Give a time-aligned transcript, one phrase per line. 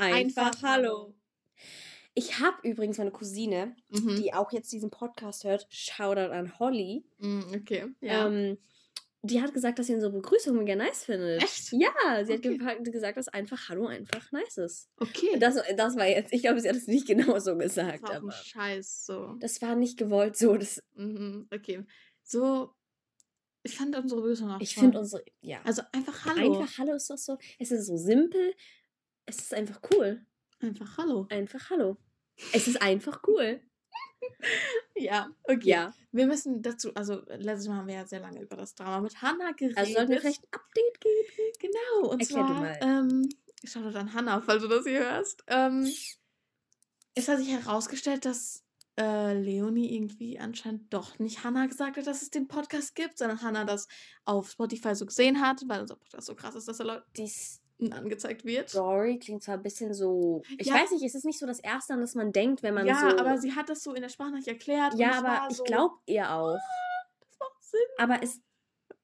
[0.00, 1.14] Einfach, Einfach Hallo.
[2.14, 4.16] Ich habe übrigens meine Cousine, mhm.
[4.16, 5.66] die auch jetzt diesen Podcast hört.
[5.70, 7.04] Shoutout an Holly.
[7.18, 7.86] Mm, okay.
[8.00, 8.26] Ja.
[8.26, 8.58] Ähm,
[9.22, 11.42] die hat gesagt, dass sie unsere Begrüßung mega nice findet.
[11.42, 11.72] Echt?
[11.72, 12.58] Ja, sie okay.
[12.64, 14.88] hat gesagt, dass einfach Hallo einfach nice ist.
[14.96, 15.38] Okay.
[15.38, 18.02] Das, das war jetzt, ich glaube, sie hat es nicht genau so gesagt.
[18.02, 19.36] Das war aber Scheiß so.
[19.38, 20.56] Das war nicht gewollt so.
[20.56, 21.84] Das, mhm, okay.
[22.22, 22.74] So,
[23.62, 25.60] ich fand unsere Begrüßung auch Ich finde unsere, ja.
[25.64, 26.60] Also einfach Hallo.
[26.60, 28.54] Einfach Hallo ist doch so, es ist so simpel,
[29.30, 30.24] es ist einfach cool.
[30.60, 31.26] Einfach Hallo.
[31.30, 31.96] Einfach Hallo.
[32.52, 33.60] Es ist einfach cool.
[34.96, 35.68] ja, okay.
[35.68, 35.94] Ja.
[36.12, 39.22] Wir müssen dazu, also letztes Mal haben wir ja sehr lange über das Drama mit
[39.22, 39.78] Hannah geredet.
[39.78, 41.52] Also sollten wir vielleicht ein Update geben?
[41.60, 43.28] Genau, und Erklär zwar, ähm,
[43.64, 45.44] schau doch an Hannah, falls du das hier hörst.
[45.46, 45.88] Ähm,
[47.14, 48.64] es hat sich herausgestellt, dass
[48.98, 53.42] äh, Leonie irgendwie anscheinend doch nicht Hannah gesagt hat, dass es den Podcast gibt, sondern
[53.42, 53.88] Hannah das
[54.24, 57.59] auf Spotify so gesehen hat, weil unser Podcast so krass ist, dass er Leute dies
[57.92, 58.68] angezeigt wird.
[58.70, 60.42] Story klingt zwar ein bisschen so.
[60.58, 60.74] Ich ja.
[60.74, 63.00] weiß nicht, ist es nicht so das Erste, an das man denkt, wenn man ja,
[63.00, 63.06] so.
[63.06, 64.94] Ja, aber sie hat das so in der Sprachnachricht erklärt.
[64.94, 66.54] Ja, aber ich so, glaube ihr auch.
[66.54, 67.80] Ah, das macht Sinn.
[67.98, 68.40] Aber es.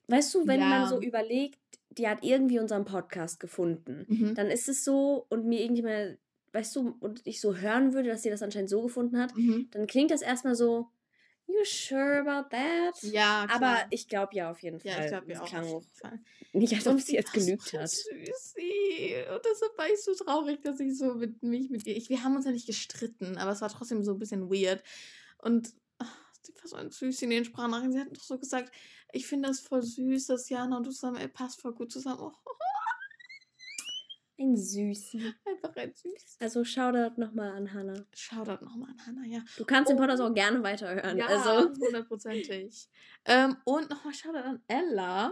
[0.09, 0.69] Weißt du, wenn ja.
[0.69, 1.59] man so überlegt,
[1.91, 4.35] die hat irgendwie unseren Podcast gefunden, mhm.
[4.35, 6.19] dann ist es so und mir irgendjemand,
[6.53, 9.69] weißt du, und ich so hören würde, dass sie das anscheinend so gefunden hat, mhm.
[9.73, 10.91] dann klingt das erstmal so,
[11.49, 13.03] You sure about that?
[13.03, 13.51] Ja, klar.
[13.51, 14.91] Aber ich glaube ja auf jeden Fall.
[14.91, 15.49] Ja, ich glaube ja auch.
[15.49, 15.83] Klang auch
[16.53, 17.91] nicht, als ob sie jetzt gelügt hat.
[17.91, 19.15] Süßi.
[19.33, 21.97] Und deshalb war ich so traurig, dass ich so mit mich mit ihr.
[21.97, 24.83] Ich, wir haben uns ja nicht gestritten, aber es war trotzdem so ein bisschen weird.
[25.39, 27.93] Und ach, sie war so ein Süßi in den Sprachnachrichten.
[27.93, 28.73] Sie hat doch so gesagt,
[29.13, 32.21] ich finde das voll süß, dass Jana und du zusammen, ey, passt voll gut zusammen.
[32.21, 32.33] Oh,
[34.39, 35.35] ein Süßi.
[35.45, 36.37] Einfach ein Süß.
[36.41, 38.05] Also Shoutout nochmal an Hannah.
[38.15, 39.41] Shoutout nochmal an Hannah, ja.
[39.57, 39.95] Du kannst oh.
[39.95, 41.17] den Podcast auch gerne weiterhören.
[41.17, 41.71] Ja, also.
[41.81, 42.89] hundertprozentig.
[43.25, 45.31] ähm, und nochmal Shoutout an Ella.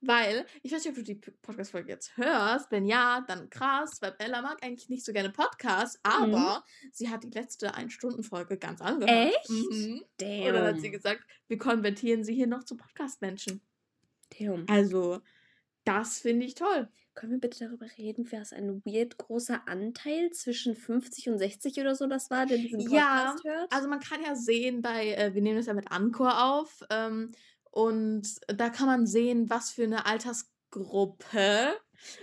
[0.00, 2.70] Weil, ich weiß nicht, ob du die Podcast-Folge jetzt hörst.
[2.70, 6.90] Wenn ja, dann krass, weil Ella mag eigentlich nicht so gerne Podcasts, aber mhm.
[6.92, 9.34] sie hat die letzte Ein-Stunden-Folge ganz angehört.
[9.34, 9.50] Echt?
[9.50, 10.04] Mhm.
[10.18, 10.46] Damn.
[10.46, 13.60] Und dann hat sie gesagt, wir konvertieren sie hier noch zu Podcast-Menschen.
[14.38, 14.66] Damn.
[14.68, 15.20] Also,
[15.84, 16.88] das finde ich toll.
[17.14, 21.80] Können wir bitte darüber reden, wer es ein weird großer Anteil zwischen 50 und 60
[21.80, 23.72] oder so das war, der diesen Podcast ja, hört?
[23.72, 27.32] Also man kann ja sehen bei, äh, wir nehmen das ja mit Anchor auf, ähm,
[27.74, 31.74] und da kann man sehen, was für eine Altersgruppe,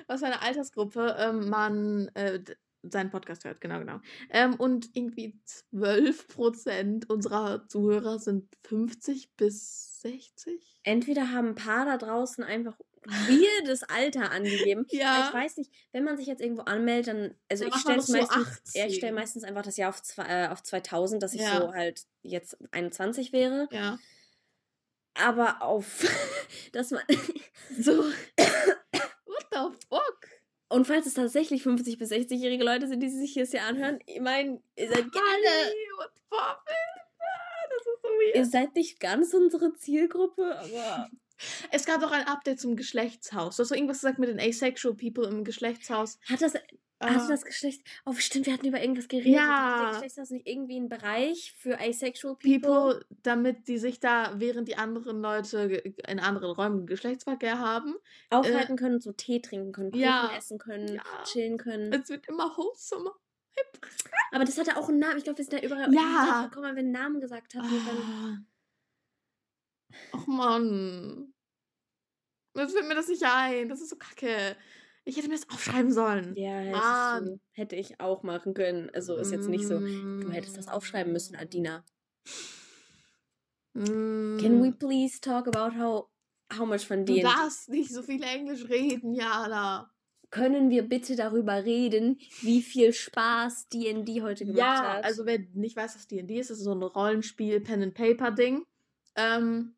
[0.08, 2.42] was für eine Altersgruppe ähm, man äh,
[2.84, 4.00] seinen Podcast hört, genau, genau.
[4.30, 5.40] Ähm, und irgendwie
[5.74, 10.80] 12% unserer Zuhörer sind 50 bis 60.
[10.84, 14.86] Entweder haben ein paar da draußen einfach weirdes Alter angegeben.
[14.90, 15.28] Ja.
[15.28, 18.76] Ich weiß nicht, wenn man sich jetzt irgendwo anmeldet, dann, also dann ich stelle meistens,
[18.76, 21.60] ja, ich stelle meistens einfach das Jahr auf, zwei, äh, auf 2000, dass ich ja.
[21.60, 23.68] so halt jetzt 21 wäre.
[23.72, 23.98] Ja.
[25.16, 26.06] Aber auf,
[26.72, 27.02] dass man
[27.80, 30.28] so, what the fuck?
[30.70, 34.22] Und falls es tatsächlich 50- bis 60-jährige Leute sind, die sich hier hier anhören, ich
[34.22, 35.74] meine, ihr seid gerne.
[35.98, 36.64] What the fuck?
[36.66, 38.36] Das ist so weird.
[38.36, 41.10] Ihr seid nicht ganz unsere Zielgruppe, aber
[41.72, 43.56] es gab auch ein Update zum Geschlechtshaus.
[43.56, 46.20] Du hast so irgendwas gesagt mit den asexual people im Geschlechtshaus.
[46.28, 46.54] Hat das,
[47.02, 47.82] Hast du das Geschlecht.
[48.06, 49.34] Oh, stimmt, wir hatten über irgendwas geredet.
[49.34, 49.86] Ja.
[49.86, 52.60] Hat Geschlechtshaus nicht irgendwie ein Bereich für asexual people?
[52.60, 53.06] people?
[53.24, 55.60] damit die sich da, während die anderen Leute
[56.08, 57.96] in anderen Räumen Geschlechtsverkehr haben,
[58.30, 60.32] aufhalten äh, können, so Tee trinken können, Kuchen ja.
[60.38, 61.24] essen können, ja.
[61.24, 61.92] chillen können.
[61.92, 63.16] Es wird immer wholesomer.
[64.32, 65.18] Aber das hatte auch einen Namen.
[65.18, 66.48] Ich glaube, wir sind da überall ja.
[66.50, 67.68] gekommen, weil wir einen Namen gesagt haben.
[67.68, 68.51] Oh.
[70.14, 71.34] Ach Mann.
[72.56, 73.70] Jetzt fällt mir das nicht ein.
[73.70, 74.56] Das ist so kacke.
[75.04, 76.36] Ich hätte mir das aufschreiben sollen.
[76.36, 78.90] Ja, hätte, hätte ich auch machen können.
[78.94, 79.80] Also ist jetzt nicht so.
[79.80, 81.84] Du hättest das aufschreiben müssen, Adina.
[83.74, 84.38] Mm.
[84.38, 86.08] Can we please talk about how,
[86.54, 87.24] how much von dir.
[87.24, 89.90] Du darfst nicht so viel Englisch reden, Jana.
[90.30, 94.98] Können wir bitte darüber reden, wie viel Spaß D&D heute gemacht ja, hat?
[95.00, 98.64] Ja, also wer nicht weiß, was D&D ist, ist so ein Rollenspiel, Pen-and-Paper-Ding.
[99.16, 99.76] Ähm,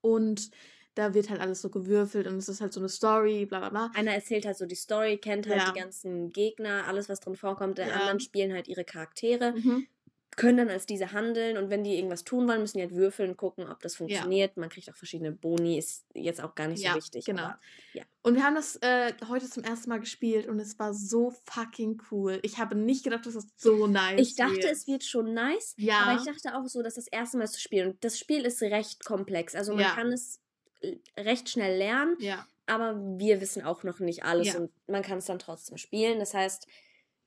[0.00, 0.50] und
[0.94, 3.68] da wird halt alles so gewürfelt und es ist halt so eine Story, bla bla
[3.68, 3.90] bla.
[3.94, 5.70] Einer erzählt halt so die Story, kennt halt ja.
[5.70, 7.76] die ganzen Gegner, alles, was drin vorkommt.
[7.78, 7.94] Der ja.
[7.94, 9.86] anderen spielen halt ihre Charaktere, mhm.
[10.36, 13.38] Können dann als diese handeln und wenn die irgendwas tun wollen, müssen die halt würfeln,
[13.38, 14.54] gucken, ob das funktioniert.
[14.54, 14.60] Ja.
[14.60, 17.24] Man kriegt auch verschiedene Boni, ist jetzt auch gar nicht so wichtig.
[17.24, 17.42] Genau.
[17.42, 17.58] Aber,
[17.94, 18.04] ja.
[18.22, 22.02] Und wir haben das äh, heute zum ersten Mal gespielt und es war so fucking
[22.10, 22.38] cool.
[22.42, 24.72] Ich habe nicht gedacht, dass das so nice Ich dachte, wird.
[24.72, 26.00] es wird schon nice, ja.
[26.00, 27.92] aber ich dachte auch so, dass das erste Mal zu spielen.
[27.92, 29.54] Und das Spiel ist recht komplex.
[29.54, 30.40] Also man kann es
[31.16, 32.16] recht schnell lernen.
[32.18, 32.46] Ja.
[32.66, 34.58] Aber wir wissen auch noch nicht alles ja.
[34.58, 36.18] und man kann es dann trotzdem spielen.
[36.18, 36.66] Das heißt,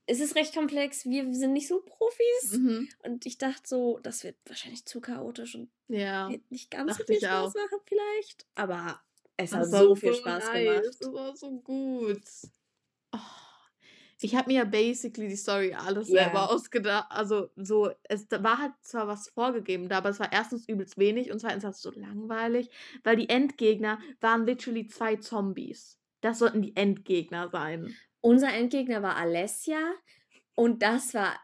[0.10, 1.06] es ist recht komplex.
[1.06, 2.54] Wir sind nicht so Profis.
[2.54, 2.90] Mhm.
[3.04, 6.30] Und ich dachte so, das wird wahrscheinlich zu chaotisch und ja.
[6.30, 7.60] wird nicht ganz so viel Spaß auch.
[7.60, 8.46] machen, vielleicht.
[8.56, 9.00] Aber
[9.38, 10.64] es hat so viel Spaß nice.
[10.64, 10.84] gemacht.
[10.86, 12.24] Es war so gut.
[13.12, 13.18] Oh.
[14.22, 16.24] Ich habe mir ja basically die Story alles yeah.
[16.24, 17.06] selber ausgedacht.
[17.10, 21.32] Also so, es war halt zwar was vorgegeben da, aber es war erstens übelst wenig
[21.32, 22.70] und zweitens war es so langweilig,
[23.04, 26.00] weil die Endgegner waren literally zwei Zombies.
[26.22, 27.96] Das sollten die Endgegner sein.
[28.22, 29.80] Unser Endgegner war Alessia
[30.56, 31.36] und das war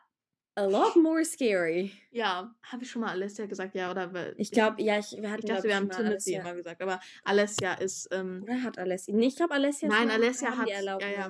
[0.56, 1.92] a lot more scary.
[2.12, 4.34] Ja, habe ich schon mal Alessia gesagt, ja, oder?
[4.38, 7.74] Ich glaube, ja, ich, wir hatten, ich dachte, wir haben Timothy immer gesagt, aber Alessia
[7.74, 8.08] ist.
[8.12, 9.14] Ähm, oder hat Alessia?
[9.14, 10.68] Nee, ich glaube, Alessia Nein, Alessia hat.
[10.68, 11.30] Ja, ja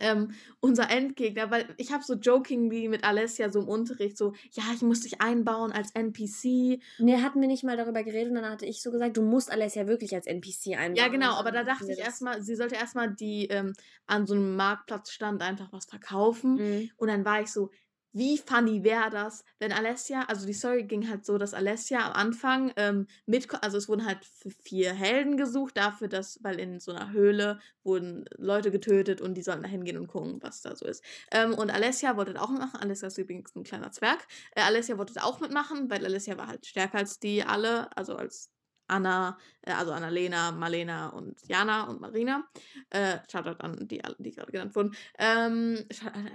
[0.00, 4.64] ähm, unser Endgegner, weil ich habe so jokingly mit Alessia so im Unterricht so, ja,
[4.74, 6.80] ich muss dich einbauen als NPC.
[6.98, 9.50] Nee, hatten wir nicht mal darüber geredet und dann hatte ich so gesagt, du musst
[9.50, 10.96] Alessia wirklich als NPC einbauen.
[10.96, 13.72] Ja, genau, aber da dachte ich erstmal, sie sollte erstmal die ähm,
[14.06, 16.90] an so einem Marktplatzstand einfach was verkaufen mhm.
[16.96, 17.70] und dann war ich so,
[18.12, 22.12] wie funny wäre das, wenn Alessia, also die Story ging halt so, dass Alessia am
[22.12, 24.24] Anfang ähm, mit, also es wurden halt
[24.62, 29.42] vier Helden gesucht, dafür, dass, weil in so einer Höhle wurden Leute getötet und die
[29.42, 31.04] sollten da hingehen und gucken, was da so ist.
[31.30, 34.26] Ähm, und Alessia wollte auch mitmachen, Alessia ist übrigens ein kleiner Zwerg.
[34.54, 38.50] Äh, Alessia wollte auch mitmachen, weil Alessia war halt stärker als die alle, also als
[38.88, 42.44] Anna, äh, also Annalena, Marlena und Jana und Marina.
[42.90, 44.94] Äh, Shoutout an die, die gerade genannt wurden.
[45.18, 45.78] Ähm,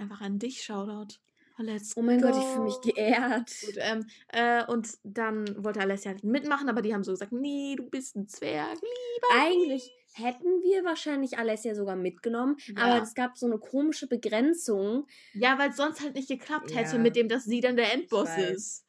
[0.00, 1.18] einfach an dich, Shoutout.
[1.58, 2.28] Let's oh mein go.
[2.28, 3.50] Gott, ich fühle mich geehrt.
[3.64, 7.74] Gut, ähm, äh, und dann wollte Alessia halt mitmachen, aber die haben so gesagt, nee,
[7.76, 9.42] du bist ein Zwerg, lieber.
[9.42, 12.82] Eigentlich hätten wir wahrscheinlich Alessia sogar mitgenommen, ja.
[12.82, 15.06] aber es gab so eine komische Begrenzung.
[15.34, 16.78] Ja, weil es sonst halt nicht geklappt ja.
[16.78, 18.84] hätte mit dem, dass sie dann der Endboss ist.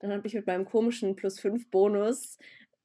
[0.00, 2.38] Dann habe ich mit meinem komischen Plus 5 Bonus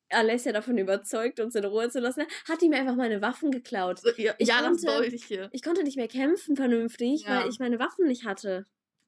[0.10, 4.02] Alessia davon überzeugt, uns in Ruhe zu lassen, hat die mir einfach meine Waffen geklaut.
[4.18, 5.50] Ja, ich ja konnte, das Dolche.
[5.52, 7.42] Ich konnte nicht mehr kämpfen vernünftig, ja.
[7.42, 8.66] weil ich meine Waffen nicht hatte.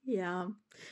[0.10, 0.46] Ja.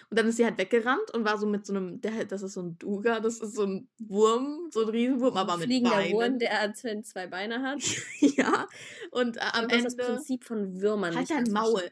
[0.10, 2.54] Und dann ist sie halt weggerannt und war so mit so einem, der, das ist
[2.54, 6.14] so ein Duga, das ist so ein Wurm, so ein Riesenwurm, aber mit Fliegender Beinen.
[6.14, 7.80] Wurm, der zwei Beine hat.
[8.20, 8.68] ja.
[9.12, 9.96] Und äh, am und das Ende.
[9.98, 11.16] Das Prinzip von Würmern.
[11.16, 11.84] Halt dein Maul.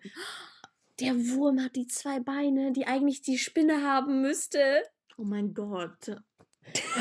[1.02, 4.82] Der Wurm hat die zwei Beine, die eigentlich die Spinne haben müsste.
[5.18, 6.16] Oh mein Gott.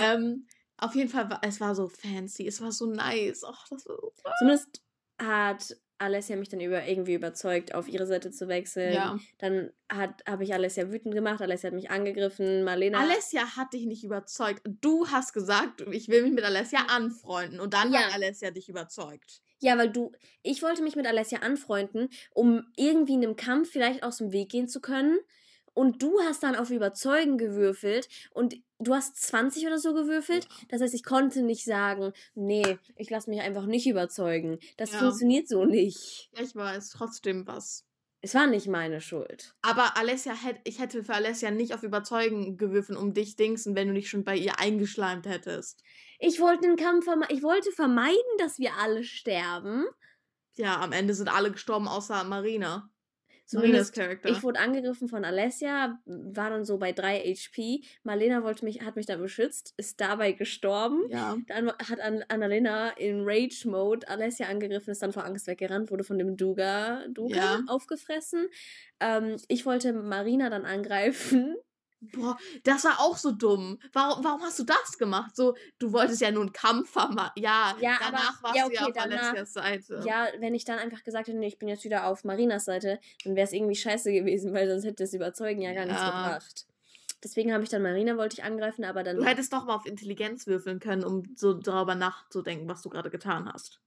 [0.03, 0.49] ähm,
[0.79, 3.44] auf jeden Fall, es war so fancy, es war so nice.
[3.44, 4.82] Ach, das war so Zumindest
[5.23, 8.95] hat Alessia mich dann über, irgendwie überzeugt, auf ihre Seite zu wechseln.
[8.95, 9.19] Ja.
[9.39, 13.01] Dann habe ich Alessia wütend gemacht, Alessia hat mich angegriffen, Marlena.
[13.01, 14.62] Alessia hat dich nicht überzeugt.
[14.65, 18.01] Du hast gesagt, ich will mich mit Alessia anfreunden und dann ja.
[18.01, 19.41] hat Alessia dich überzeugt.
[19.61, 20.12] Ja, weil du,
[20.43, 24.51] ich wollte mich mit Alessia anfreunden, um irgendwie in einem Kampf vielleicht aus dem Weg
[24.51, 25.19] gehen zu können.
[25.75, 30.49] Und du hast dann auf Überzeugen gewürfelt und du hast 20 oder so gewürfelt.
[30.69, 34.59] Das heißt, ich konnte nicht sagen, nee, ich lasse mich einfach nicht überzeugen.
[34.76, 34.99] Das ja.
[34.99, 36.31] funktioniert so nicht.
[36.37, 37.85] Ja, ich weiß, trotzdem was.
[38.25, 39.53] Es war nicht meine Schuld.
[39.61, 43.88] Aber Alessia hätte, ich hätte für Alessia nicht auf Überzeugen gewürfen, um dich dingsen, wenn
[43.88, 45.82] du dich schon bei ihr eingeschleimt hättest.
[46.19, 49.85] Ich wollte den Kampf ich wollte vermeiden, dass wir alle sterben.
[50.56, 52.88] Ja, am Ende sind alle gestorben, außer Marina.
[53.46, 57.82] Zumindest ich wurde angegriffen von Alessia, war dann so bei 3 HP.
[58.02, 61.02] Marlena wollte mich, hat mich da beschützt, ist dabei gestorben.
[61.11, 61.37] Ja.
[61.49, 66.37] Dann hat Annalena in Rage-Mode Alessia angegriffen, ist dann vor Angst weggerannt, wurde von dem
[66.37, 67.62] Duga, Duga ja.
[67.67, 68.49] aufgefressen.
[69.00, 71.56] Ähm, ich wollte Marina dann angreifen.
[72.12, 73.79] Boah, das war auch so dumm.
[73.93, 75.35] Warum, warum hast du das gemacht?
[75.37, 77.33] So, du wolltest ja nur einen Kampf vermachen.
[77.37, 80.03] Ja, ja, danach aber, warst ja, okay, du ja auf Alessias Seite.
[80.06, 83.01] Ja, wenn ich dann einfach gesagt hätte, nee, ich bin jetzt wieder auf Marinas Seite,
[83.25, 85.93] dann wäre es irgendwie scheiße gewesen, weil sonst hätte das Überzeugen ja gar ja.
[85.93, 86.67] nichts gebracht.
[87.23, 89.17] Deswegen habe ich dann Marina, wollte ich angreifen, aber dann.
[89.17, 93.11] Du hättest doch mal auf Intelligenz würfeln können, um so darüber nachzudenken, was du gerade
[93.11, 93.81] getan hast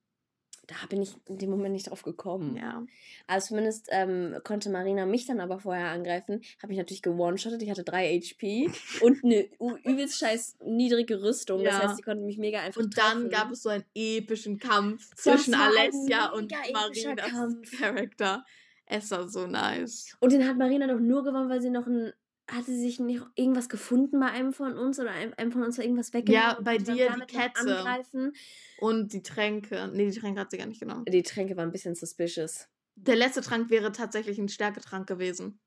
[0.67, 2.57] da bin ich in dem Moment nicht drauf gekommen.
[2.57, 2.85] Ja.
[3.25, 6.41] Also zumindest ähm, konnte Marina mich dann aber vorher angreifen.
[6.61, 7.61] Habe ich natürlich gewone-shottet.
[7.61, 8.69] Ich hatte 3 HP
[9.01, 9.47] und eine
[9.83, 11.61] übelst scheiß niedrige Rüstung.
[11.61, 11.71] Ja.
[11.71, 15.15] Das heißt, sie konnte mich mega einfach Und dann gab es so einen epischen Kampf
[15.15, 18.45] zwischen Alessia und Marinas Charakter.
[18.85, 20.15] Es war so nice.
[20.19, 22.11] Und den hat Marina doch nur gewonnen, weil sie noch ein
[22.49, 25.83] hatte sich nicht irgendwas gefunden bei einem von uns oder einem, einem von uns war
[25.83, 26.49] irgendwas weggenommen?
[26.49, 27.59] Ja, bei dir die Kette.
[27.59, 28.33] Angreifen.
[28.79, 29.89] Und die Tränke.
[29.93, 31.05] Nee, die Tränke hat sie gar nicht genommen.
[31.05, 32.67] Die Tränke waren ein bisschen suspicious.
[32.95, 35.59] Der letzte Trank wäre tatsächlich ein Stärketrank gewesen.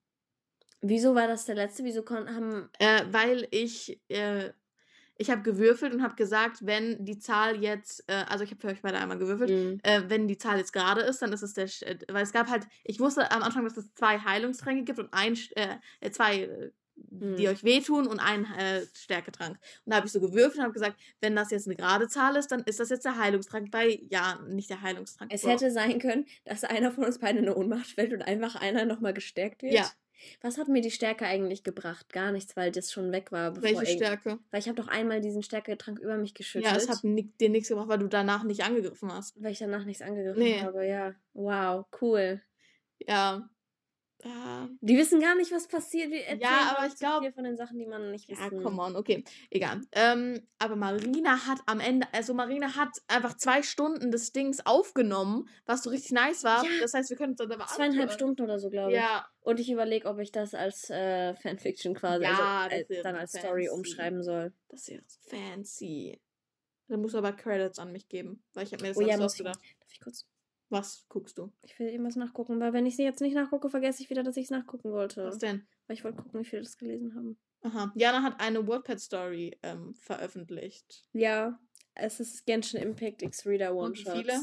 [0.80, 1.84] Wieso war das der letzte?
[1.84, 2.70] Wieso haben.
[2.78, 4.00] Äh, weil ich.
[4.08, 4.52] Äh,
[5.20, 8.68] ich habe gewürfelt und habe gesagt, wenn die Zahl jetzt, äh, also ich habe für
[8.68, 9.78] euch beide einmal gewürfelt, mhm.
[9.82, 12.48] äh, wenn die Zahl jetzt gerade ist, dann ist es der, äh, weil es gab
[12.48, 16.72] halt, ich wusste am Anfang, dass es zwei Heilungstränke gibt und ein, äh, äh, zwei
[16.96, 17.52] die mhm.
[17.52, 19.58] euch wehtun und einen äh, Stärketrank.
[19.84, 22.36] Und da habe ich so gewürfelt und habe gesagt, wenn das jetzt eine gerade Zahl
[22.36, 25.32] ist, dann ist das jetzt der Heilungstrank bei, ja, nicht der Heilungstrank.
[25.32, 25.50] Es Bro.
[25.50, 28.84] hätte sein können, dass einer von uns beiden in eine Ohnmacht fällt und einfach einer
[28.84, 29.72] nochmal gestärkt wird.
[29.72, 29.90] Ja,
[30.40, 32.12] was hat mir die Stärke eigentlich gebracht?
[32.12, 33.60] Gar nichts, weil das schon weg war.
[33.62, 34.38] Welche Stärke?
[34.50, 36.70] Weil ich habe doch einmal diesen Stärketrank über mich geschüttet.
[36.70, 39.42] Ja, es hat dir nichts gebracht, weil du danach nicht angegriffen hast.
[39.42, 40.60] Weil ich danach nichts angegriffen nee.
[40.60, 41.14] habe, ja.
[41.34, 42.40] Wow, cool.
[42.98, 43.48] Ja.
[44.24, 46.12] Uh, die wissen gar nicht, was passiert.
[46.40, 47.32] ja, aber ich glaube.
[47.32, 48.42] von den Sachen, die man nicht wissen.
[48.42, 49.24] Ja, come on, okay.
[49.50, 49.80] Egal.
[49.92, 55.48] Ähm, aber Marina hat am Ende, also Marina hat einfach zwei Stunden des Dings aufgenommen,
[55.64, 56.64] was so richtig nice war.
[56.64, 56.70] Ja.
[56.80, 58.98] Das heißt, wir können uns dann aber Zweieinhalb Stunden oder so, glaube ich.
[58.98, 59.26] Ja.
[59.40, 63.32] Und ich überlege, ob ich das als äh, Fanfiction quasi, ja, also, äh, dann als
[63.32, 63.46] fancy.
[63.46, 64.52] Story umschreiben soll.
[64.68, 66.20] Das wäre so fancy.
[66.88, 69.16] Dann musst du aber Credits an mich geben, weil ich habe mir das oh, ja,
[69.16, 69.60] ausgedacht.
[69.80, 70.26] Darf ich kurz?
[70.70, 71.52] Was guckst du?
[71.62, 74.36] Ich will irgendwas nachgucken, weil wenn ich sie jetzt nicht nachgucke, vergesse ich wieder, dass
[74.36, 75.24] ich es nachgucken wollte.
[75.24, 75.66] Was denn?
[75.86, 77.38] Weil ich wollte gucken, wie viele das gelesen haben.
[77.62, 77.92] Aha.
[77.96, 81.04] Jana hat eine WordPad-Story ähm, veröffentlicht.
[81.12, 81.58] Ja,
[81.94, 84.14] es ist Genshin Impact X-Reader One-Shot.
[84.14, 84.40] Wie viele?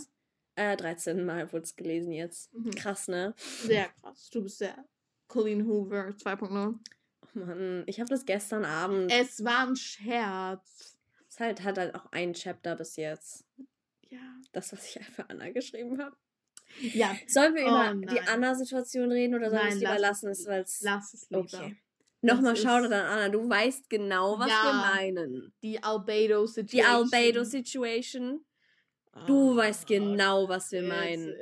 [0.55, 2.53] Äh, 13 Mal wurde es gelesen jetzt.
[2.53, 2.72] Mhm.
[2.72, 3.34] Krass, ne?
[3.38, 4.29] Sehr krass.
[4.29, 4.86] Du bist der
[5.27, 6.75] Colleen Hoover 2.0.
[7.22, 9.12] Oh Mann, ich habe das gestern Abend.
[9.12, 10.98] Es war ein Scherz.
[11.29, 13.46] Es halt, hat halt auch ein Chapter bis jetzt.
[14.10, 14.20] Ja.
[14.52, 16.16] Das, was ich für Anna geschrieben habe.
[16.82, 17.16] Ja.
[17.28, 20.30] Sollen wir über oh, die Anna-Situation reden oder sollen wir es lieber lassen?
[20.30, 20.46] Es,
[20.82, 21.42] lass es lieber.
[21.42, 21.78] Okay.
[22.22, 25.54] Nochmal Shoutout an Anna, du weißt genau, was ja, wir meinen.
[25.62, 26.68] Die Albedo-Situation.
[26.68, 28.44] Die Albedo-Situation.
[29.26, 31.34] Du oh, weißt genau, was wir meinen.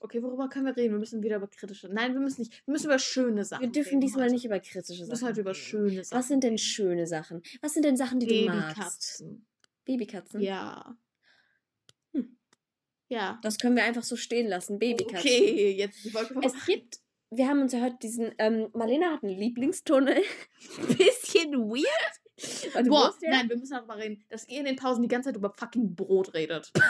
[0.00, 0.94] Okay, worüber können wir reden?
[0.94, 1.88] Wir müssen wieder über kritische.
[1.88, 2.66] Nein, wir müssen nicht.
[2.66, 3.62] Wir müssen über schöne Sachen.
[3.62, 4.34] Wir dürfen diesmal heute.
[4.34, 5.06] nicht über kritische Sachen.
[5.06, 6.18] Wir müssen heute über schöne Sachen.
[6.18, 7.42] Was sind denn schöne Sachen?
[7.62, 9.28] Was sind denn Sachen, die Babykatzen.
[9.28, 9.46] du magst?
[9.84, 10.40] Babykatzen.
[10.40, 10.96] Ja.
[13.08, 13.38] Ja.
[13.42, 14.78] Das können wir einfach so stehen lassen.
[14.78, 15.18] Babykatzen.
[15.18, 16.98] Okay, jetzt die Folge Es gibt,
[17.30, 20.22] wir haben uns ja heute diesen, ähm, Marlena hat einen Lieblingstunnel.
[20.98, 22.86] Bisschen weird.
[22.86, 25.36] Boah, ja nein, wir müssen darüber reden, dass ihr in den Pausen die ganze Zeit
[25.36, 26.70] über fucking Brot redet.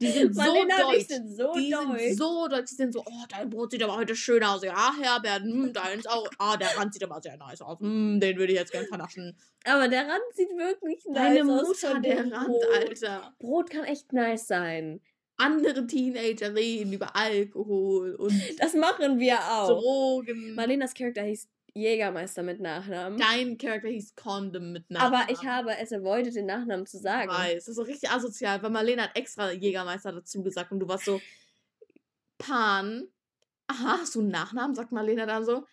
[0.00, 1.08] Die sind so deutsch.
[1.08, 2.00] Sind so die deutsch.
[2.00, 2.70] sind so deutsch.
[2.70, 4.64] Die sind so, oh, dein Brot sieht aber heute schön aus.
[4.64, 6.26] Ja, Herbert, hm, deins auch.
[6.38, 7.80] Ah, der Rand sieht aber sehr nice aus.
[7.80, 9.36] Hm, den würde ich jetzt gerne vernaschen.
[9.64, 11.80] Aber der Rand sieht wirklich nice Deine aus.
[11.80, 12.64] Deine Mutter, der Rand, Brot.
[12.78, 13.34] Alter.
[13.38, 15.02] Brot kann echt nice sein
[15.40, 18.32] andere Teenager reden über Alkohol und.
[18.58, 19.68] Das machen wir auch.
[19.68, 20.54] Drogen.
[20.54, 23.18] Marlenas Charakter hieß Jägermeister mit Nachnamen.
[23.18, 25.20] Dein Charakter hieß Condom mit Nachnamen.
[25.20, 27.30] Aber ich habe es avoided, den Nachnamen zu sagen.
[27.30, 30.80] Ich weiß, das ist so richtig asozial, weil Marlene hat extra Jägermeister dazu gesagt und
[30.80, 31.20] du warst so.
[32.38, 33.08] Pan.
[33.66, 34.74] Aha, hast du einen Nachnamen?
[34.74, 35.64] Sagt Marlene dann so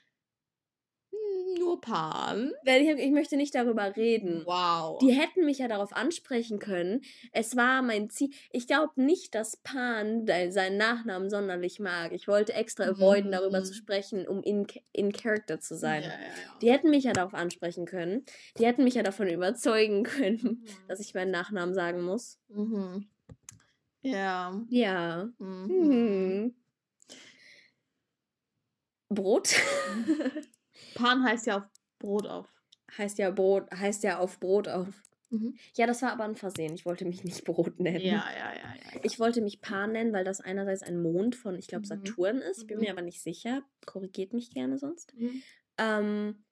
[1.59, 2.53] nur Pan.
[2.63, 4.43] Ich, ich möchte nicht darüber reden.
[4.45, 4.99] Wow.
[4.99, 7.01] Die hätten mich ja darauf ansprechen können.
[7.31, 8.29] Es war mein Ziel.
[8.51, 12.11] Ich glaube nicht, dass Pan seinen Nachnamen sonderlich mag.
[12.11, 12.91] Ich wollte extra mhm.
[12.91, 16.03] avoiden, darüber zu sprechen, um in, in Character zu sein.
[16.03, 16.57] Ja, ja, ja.
[16.61, 18.25] Die hätten mich ja darauf ansprechen können.
[18.57, 20.67] Die hätten mich ja davon überzeugen können, mhm.
[20.87, 22.39] dass ich meinen Nachnamen sagen muss.
[22.49, 23.07] Mhm.
[24.01, 24.61] Ja.
[24.69, 25.29] Ja.
[25.37, 25.67] Mhm.
[25.67, 26.55] mhm.
[29.09, 29.55] Brot.
[30.97, 31.63] Pan heißt ja auf
[31.99, 32.47] Brot auf.
[32.97, 34.87] Heißt ja Brot, heißt ja auf Brot auf.
[35.29, 35.57] Mhm.
[35.75, 36.73] Ja, das war aber ein Versehen.
[36.73, 37.99] Ich wollte mich nicht Brot nennen.
[37.99, 38.99] Ja, ja, ja, ja.
[39.03, 42.05] Ich wollte mich Pan nennen, weil das einerseits ein Mond von, ich glaube, mhm.
[42.05, 42.61] Saturn ist.
[42.61, 42.97] Ich bin mir mhm.
[42.97, 43.63] aber nicht sicher.
[43.85, 45.13] Korrigiert mich gerne sonst.
[45.77, 46.45] Ähm,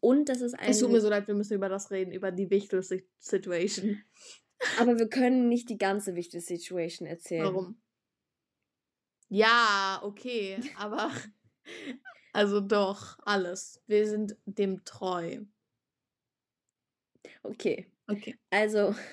[0.00, 0.70] und das ist ein.
[0.70, 4.02] Es tut mir so leid, wir müssen über das reden, über die Wichtel-Situation.
[4.78, 7.44] Aber wir können nicht die ganze Wichtel-Situation erzählen.
[7.44, 7.80] Warum?
[9.28, 11.10] Ja, okay, aber
[12.32, 13.80] also doch, alles.
[13.86, 15.40] Wir sind dem treu.
[17.42, 17.86] Okay.
[18.06, 18.36] Okay.
[18.50, 18.94] Also.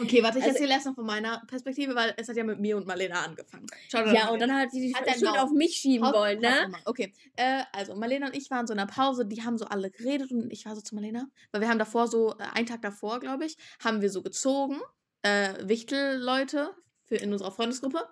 [0.00, 2.58] Okay, warte, ich also, erzähle erst noch von meiner Perspektive, weil es hat ja mit
[2.58, 3.66] mir und Marlena angefangen.
[3.88, 6.72] Schau ja, und dann hat sie die hat Schuld auf mich schieben Haus, wollen, ne?
[6.86, 9.92] Okay, äh, also Marlena und ich waren so in einer Pause, die haben so alle
[9.92, 12.82] geredet und ich war so zu Marlena, weil wir haben davor so, äh, einen Tag
[12.82, 14.80] davor, glaube ich, haben wir so gezogen,
[15.22, 16.74] äh, Wichtel-Leute
[17.08, 18.08] in unserer Freundesgruppe.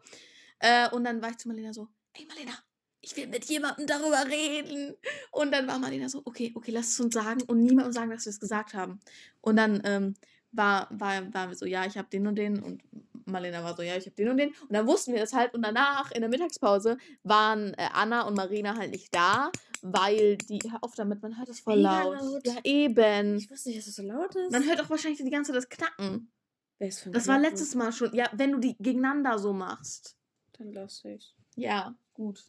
[0.61, 2.53] Äh, und dann war ich zu Marlena so, ey Marlena,
[3.05, 4.95] ich will mit jemandem darüber reden.
[5.31, 8.25] Und dann war Marlena so, okay, okay, lass es uns sagen und niemandem sagen, dass
[8.25, 9.01] wir es gesagt haben.
[9.41, 10.15] Und dann ähm,
[10.53, 12.63] war, war, waren wir so, ja, ich habe den und den.
[12.63, 12.83] Und
[13.27, 14.49] Marlena war so, ja, ich habe den und den.
[14.49, 15.55] Und dann wussten wir das halt.
[15.55, 19.51] Und danach, in der Mittagspause, waren äh, Anna und Marina halt nicht da,
[19.83, 22.21] weil die, hör auf damit, man hört es voll laut.
[22.21, 22.47] laut.
[22.47, 23.37] Ja, eben.
[23.37, 24.51] Ich wusste nicht, dass es so laut ist.
[24.51, 26.31] Man hört auch wahrscheinlich die ganze Zeit das Knacken.
[26.79, 27.27] Das Knacken?
[27.27, 28.15] war letztes Mal schon.
[28.15, 30.17] Ja, wenn du die gegeneinander so machst.
[30.59, 31.35] Dann lass ich.
[31.57, 31.97] Ja.
[32.15, 32.45] Gut.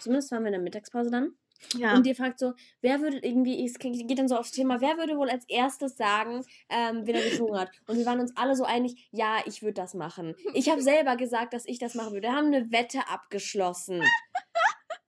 [0.00, 1.34] Zumindest waren wir in der Mittagspause dann.
[1.76, 1.94] Ja.
[1.94, 5.16] Und ihr fragt so, wer würde irgendwie, es geht dann so aufs Thema, wer würde
[5.16, 7.70] wohl als erstes sagen, ähm, wen er gezogen hat?
[7.86, 10.34] Und wir waren uns alle so einig, ja, ich würde das machen.
[10.54, 12.28] Ich habe selber gesagt, dass ich das machen würde.
[12.28, 14.02] Wir haben eine Wette abgeschlossen.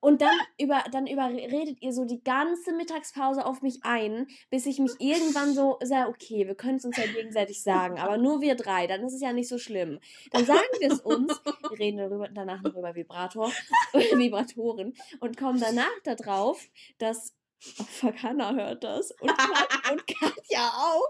[0.05, 4.77] Und dann, über, dann überredet ihr so die ganze Mittagspause auf mich ein, bis ich
[4.77, 8.53] mich irgendwann so sage, okay, wir können es uns ja gegenseitig sagen, aber nur wir
[8.53, 9.99] drei, dann ist es ja nicht so schlimm.
[10.29, 13.51] Dann sagen wir es uns, wir reden darüber, danach noch über Vibrator,
[13.93, 16.69] Vibratoren und kommen danach darauf,
[16.99, 17.33] dass
[17.79, 21.09] oh fuck, hört das und, und Katja auch.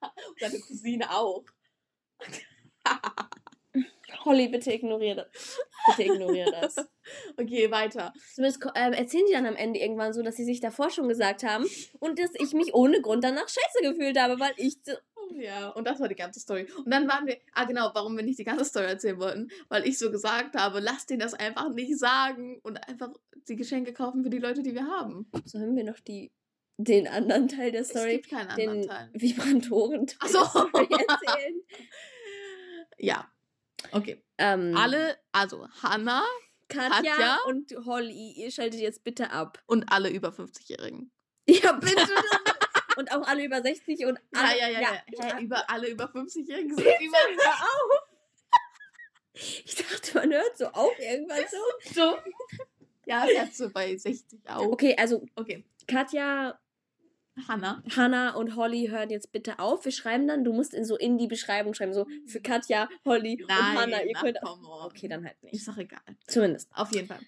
[0.28, 1.44] Und deine Cousine auch.
[4.24, 5.58] Holly, bitte ignoriere das.
[5.86, 6.76] Bitte ignoriere das.
[7.36, 8.12] okay, weiter.
[8.34, 11.42] Zumindest äh, erzählen die dann am Ende irgendwann so, dass sie sich davor schon gesagt
[11.42, 11.66] haben
[11.98, 14.92] und dass ich mich ohne Grund danach scheiße gefühlt habe, weil ich so.
[15.36, 16.66] Ja, und das war die ganze Story.
[16.84, 19.86] Und dann waren wir, ah genau, warum wir nicht die ganze Story erzählen wollten, weil
[19.86, 23.10] ich so gesagt habe, lass denen das einfach nicht sagen und einfach
[23.48, 25.28] die Geschenke kaufen für die Leute, die wir haben.
[25.44, 26.30] So haben wir noch die
[26.76, 29.10] den anderen Teil der Story, es gibt keinen anderen den Teil.
[29.12, 30.38] Vibrantoren-Teil so.
[30.38, 31.60] erzählen.
[32.98, 33.30] ja,
[33.92, 34.22] okay.
[34.38, 36.24] Ähm, alle, also Hannah,
[36.68, 39.62] Katja, Katja, und Holly, ihr schaltet jetzt bitte ab.
[39.66, 41.10] Und alle über 50-Jährigen.
[41.46, 42.08] Ja, bitte.
[42.96, 45.28] und auch alle über 60 und alle, ja, ja, ja, ja.
[45.28, 45.40] ja.
[45.40, 48.08] über alle über 50-Jährigen sind die mal auf.
[49.34, 51.92] Ich dachte, man hört so auf irgendwann so.
[51.92, 52.18] So.
[53.06, 54.66] Ja, jetzt so bei 60 auf.
[54.66, 55.64] Okay, also okay.
[55.86, 56.58] Katja
[57.48, 57.82] Hannah.
[57.96, 59.84] Hannah und Holly hören jetzt bitte auf.
[59.84, 63.44] Wir schreiben dann, du musst in so in die Beschreibung schreiben, so für Katja, Holly
[63.48, 64.02] Nein, und Hannah.
[64.02, 64.38] Ihr könnt.
[64.42, 65.54] Okay, dann halt nicht.
[65.54, 66.00] Ist doch egal.
[66.26, 66.68] Zumindest.
[66.74, 67.20] Auf jeden Fall.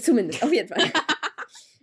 [0.00, 0.92] Zumindest, auf jeden Fall.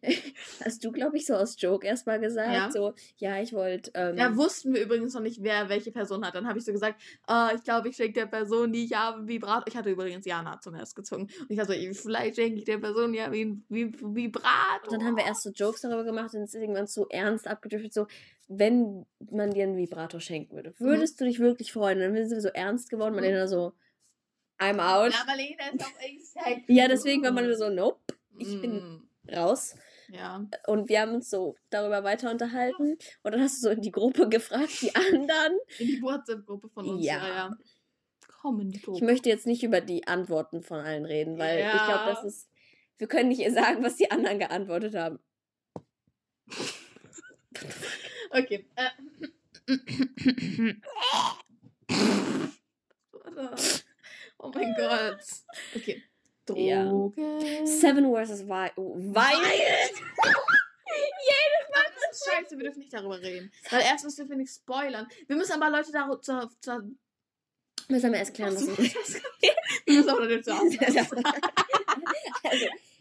[0.66, 2.72] Hast du, glaube ich, so aus Joke erstmal gesagt, ja.
[2.72, 3.92] so, ja, ich wollte.
[3.94, 6.36] Ähm, ja, wussten wir übrigens noch nicht, wer welche Person hat.
[6.36, 9.28] Dann habe ich so gesagt, oh, ich glaube, ich schenke der Person, die ich habe,
[9.28, 9.66] Vibrator.
[9.68, 11.24] Ich hatte übrigens Jana zum erst gezogen.
[11.24, 14.84] Und ich dachte so, vielleicht schenke ich der Person ja wie ein Vibrator.
[14.84, 17.48] Und dann haben wir erst so Jokes darüber gemacht und es ist irgendwann so ernst
[17.48, 18.08] abgedriftet, so,
[18.48, 20.86] wenn man dir einen Vibrator schenken würde, mhm.
[20.86, 21.26] würdest mhm.
[21.26, 22.02] du dich wirklich freuen?
[22.02, 23.34] Und dann sind wir so ernst geworden, man mhm.
[23.34, 23.74] dann so,
[24.60, 25.14] I'm out.
[25.14, 28.00] Ja, Marlene ist doch echt Ja, deswegen war man so, nope,
[28.38, 29.36] ich bin mhm.
[29.36, 29.76] raus.
[30.12, 30.46] Ja.
[30.68, 32.98] Und wir haben uns so darüber weiter unterhalten.
[33.24, 35.58] Und dann hast du so in die Gruppe gefragt, die anderen.
[35.80, 37.06] In die WhatsApp-Gruppe von uns.
[37.06, 37.18] Ja.
[37.18, 37.58] ja, ja.
[38.42, 38.98] Komm in die Gruppe.
[38.98, 41.76] Ich möchte jetzt nicht über die Antworten von allen reden, weil ja.
[41.76, 42.50] ich glaube, das ist.
[42.98, 45.20] Wir können nicht sagen, was die anderen geantwortet haben.
[48.32, 48.68] okay.
[48.76, 48.90] Äh.
[54.38, 55.20] oh mein Gott.
[55.76, 56.04] Okay.
[56.54, 57.14] Drogen.
[57.18, 57.66] Ja.
[57.66, 58.48] Seven vs.
[58.48, 58.78] Wild.
[58.78, 59.92] Wild.
[61.28, 61.84] Jedes Mal.
[62.12, 63.52] Ist scheiße, wir dürfen nicht darüber reden.
[63.70, 65.08] Weil erstens dürfen wir nicht spoilern.
[65.28, 66.50] Wir müssen aber Leute da zur.
[66.60, 66.84] zur
[67.88, 68.68] müssen wir erst klären, was
[69.86, 71.16] wir müssen aber Leute zu Also,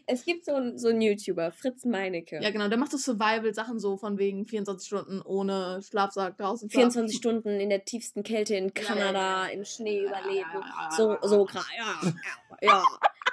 [0.07, 2.39] es gibt so einen, so einen YouTuber, Fritz Meinecke.
[2.41, 6.69] Ja, genau, der macht so Survival-Sachen so von wegen 24 Stunden ohne Schlafsack draußen.
[6.69, 10.49] 24 Stunden in der tiefsten Kälte in Kanada, im Schnee überleben.
[10.97, 11.47] So, so,
[11.77, 12.13] ja,
[12.61, 12.83] ja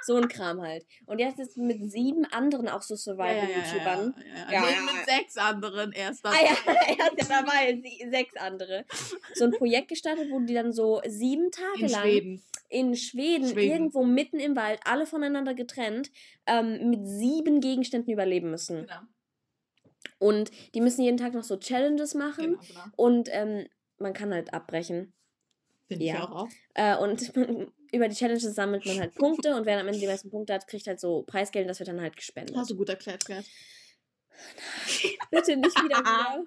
[0.01, 0.85] so ein Kram halt.
[1.05, 4.15] Und er ist jetzt mit sieben anderen auch so Survival-YouTubern.
[4.17, 6.25] Ja, ja, ja, nee, mit sechs anderen erst.
[6.25, 8.85] Ah, ja, er ist ja dabei, sechs andere.
[9.33, 12.43] So ein Projekt gestartet, wo die dann so sieben Tage in lang Schweden.
[12.69, 16.11] in Schweden, Schweden, irgendwo mitten im Wald, alle voneinander getrennt,
[16.45, 18.81] ähm, mit sieben Gegenständen überleben müssen.
[18.81, 19.01] Genau.
[20.17, 22.57] Und die müssen jeden Tag noch so Challenges machen.
[22.57, 22.83] Genau, genau.
[22.95, 25.13] Und ähm, man kann halt abbrechen.
[25.87, 26.15] Finde ja.
[26.15, 26.31] ich auch.
[26.31, 26.49] auch.
[26.75, 30.07] Äh, und man, über die Challenges sammelt man halt Punkte und wer am Ende die
[30.07, 32.55] meisten Punkte hat, kriegt halt so Preisgeld und das wird dann halt gespendet.
[32.55, 33.45] Hast du gut erklärt, Gerd.
[35.31, 36.45] Bitte nicht wieder wieder.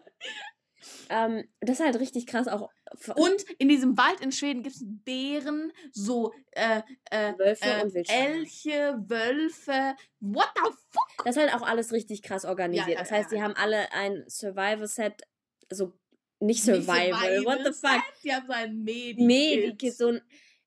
[1.11, 2.70] ähm, das ist halt richtig krass auch.
[3.16, 7.94] Und in diesem Wald in Schweden gibt es Bären, so äh, äh, Wölfe äh, und
[7.94, 9.96] Elche, Wölfe.
[10.20, 11.24] What the fuck?
[11.24, 12.88] Das ist halt auch alles richtig krass organisiert.
[12.88, 15.22] Ja, ja, das heißt, ja, die haben alle ein Survival-Set,
[15.70, 15.92] so
[16.40, 18.02] nicht Survival, nicht Survival what the fuck?
[18.24, 19.26] Die haben so ein Medikit.
[19.26, 20.20] Medikit, so ein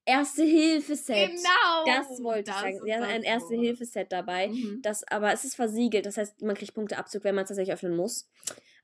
[0.05, 1.31] Erste-Hilfe-Set.
[1.31, 1.85] Genau.
[1.85, 2.87] Das wollte das ich sagen.
[2.87, 4.49] Ja, ein Erste-Hilfe-Set dabei.
[4.49, 4.79] Mhm.
[4.81, 6.05] Das, aber es ist versiegelt.
[6.05, 8.29] Das heißt, man kriegt Punkteabzug, wenn man es tatsächlich öffnen muss.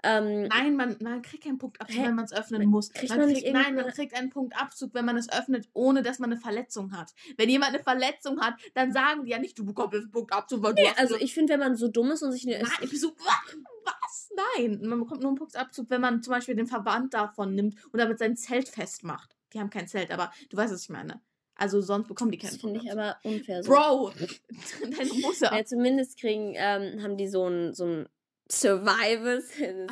[0.04, 2.08] Ähm, nein, man, man kriegt keinen Punktabzug, Hä?
[2.08, 2.92] wenn man es öffnen muss.
[2.92, 6.18] Kriegt man, man kriegt, nein, man kriegt einen Punktabzug, wenn man es öffnet, ohne dass
[6.18, 7.14] man eine Verletzung hat.
[7.38, 10.74] Wenn jemand eine Verletzung hat, dann sagen die ja nicht, du bekommst einen Punktabzug, weil
[10.74, 12.64] nee, du Also ich finde, wenn man so dumm ist und sich eine.
[12.64, 14.30] Nein, ich so, was?
[14.58, 18.00] Nein, man bekommt nur einen Punktabzug, wenn man zum Beispiel den Verband davon nimmt und
[18.00, 19.36] damit sein Zelt festmacht.
[19.54, 21.22] Die haben kein Zelt, aber du weißt, was ich meine.
[21.56, 23.64] Also sonst bekommen die keinen Das finde ich aber unfair.
[23.64, 23.72] So.
[23.72, 24.12] Bro!
[24.82, 25.56] Deine Mutter.
[25.56, 28.10] Ja, zumindest kriegen, ähm, haben die so ein, so ein
[28.52, 29.46] Survivors.
[29.58, 29.88] So ein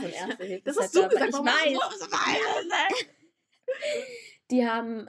[0.63, 1.77] das hast du gesagt, ich weiß.
[1.99, 2.07] So
[4.51, 5.07] die haben.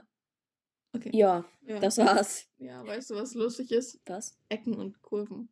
[0.93, 1.09] Okay.
[1.13, 2.45] Ja, ja, das war's.
[2.57, 3.99] Ja, weißt du, was lustig ist?
[4.05, 4.37] Was?
[4.49, 5.49] Ecken und Kurven.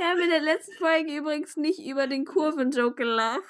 [0.00, 3.42] Wir haben in der letzten Folge übrigens nicht über den Kurvenjoke gelacht.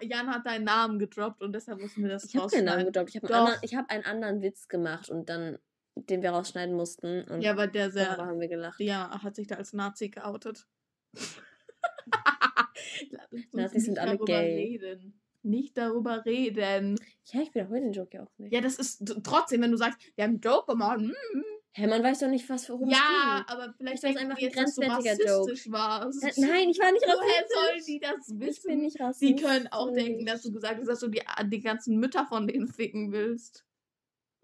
[0.00, 3.14] Jan hat deinen Namen gedroppt und deshalb mussten wir das Ich habe keinen Namen gedroppt.
[3.14, 5.58] Ich habe einen, hab einen anderen Witz gemacht und dann
[5.96, 7.24] den wir rausschneiden mussten.
[7.24, 8.06] Und ja, aber der sehr.
[8.06, 8.80] Darüber haben wir gelacht.
[8.80, 10.66] Ja, hat sich da als Nazi geoutet.
[13.52, 14.78] Nazis sind alle gay.
[14.78, 15.20] Reden.
[15.42, 16.98] Nicht darüber reden.
[17.24, 18.54] Ja, ich wiederhole den Joke ja auch nicht.
[18.54, 21.00] Ja, das ist trotzdem, wenn du sagst, wir haben einen Joke gemacht.
[21.00, 21.42] Mm,
[21.78, 25.14] Hä, man weiß doch nicht, was worum Ja, aber vielleicht war es einfach ein grenzwertiger
[25.14, 25.52] Joke.
[25.70, 26.24] Warst.
[26.24, 27.20] Äh, nein, ich war nicht rassistisch.
[27.20, 28.50] Woher sollen die das wissen?
[28.50, 29.28] Ich bin nicht rassistisch.
[29.28, 32.48] Sie können auch denken, dass du gesagt hast, dass du die, die ganzen Mütter von
[32.48, 33.64] denen ficken willst.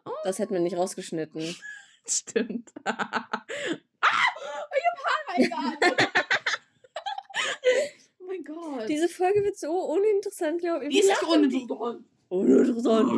[0.04, 0.12] Oh.
[0.22, 1.56] Das hätten wir nicht rausgeschnitten.
[2.06, 2.72] Stimmt.
[2.84, 3.80] ah, ich
[4.86, 5.90] hab Haare
[8.20, 8.88] Oh mein Gott.
[8.88, 10.90] Diese Folge wird so uninteressant, glaube ich.
[10.90, 12.04] Die ist uninteressant.
[12.28, 13.10] Uninteressant.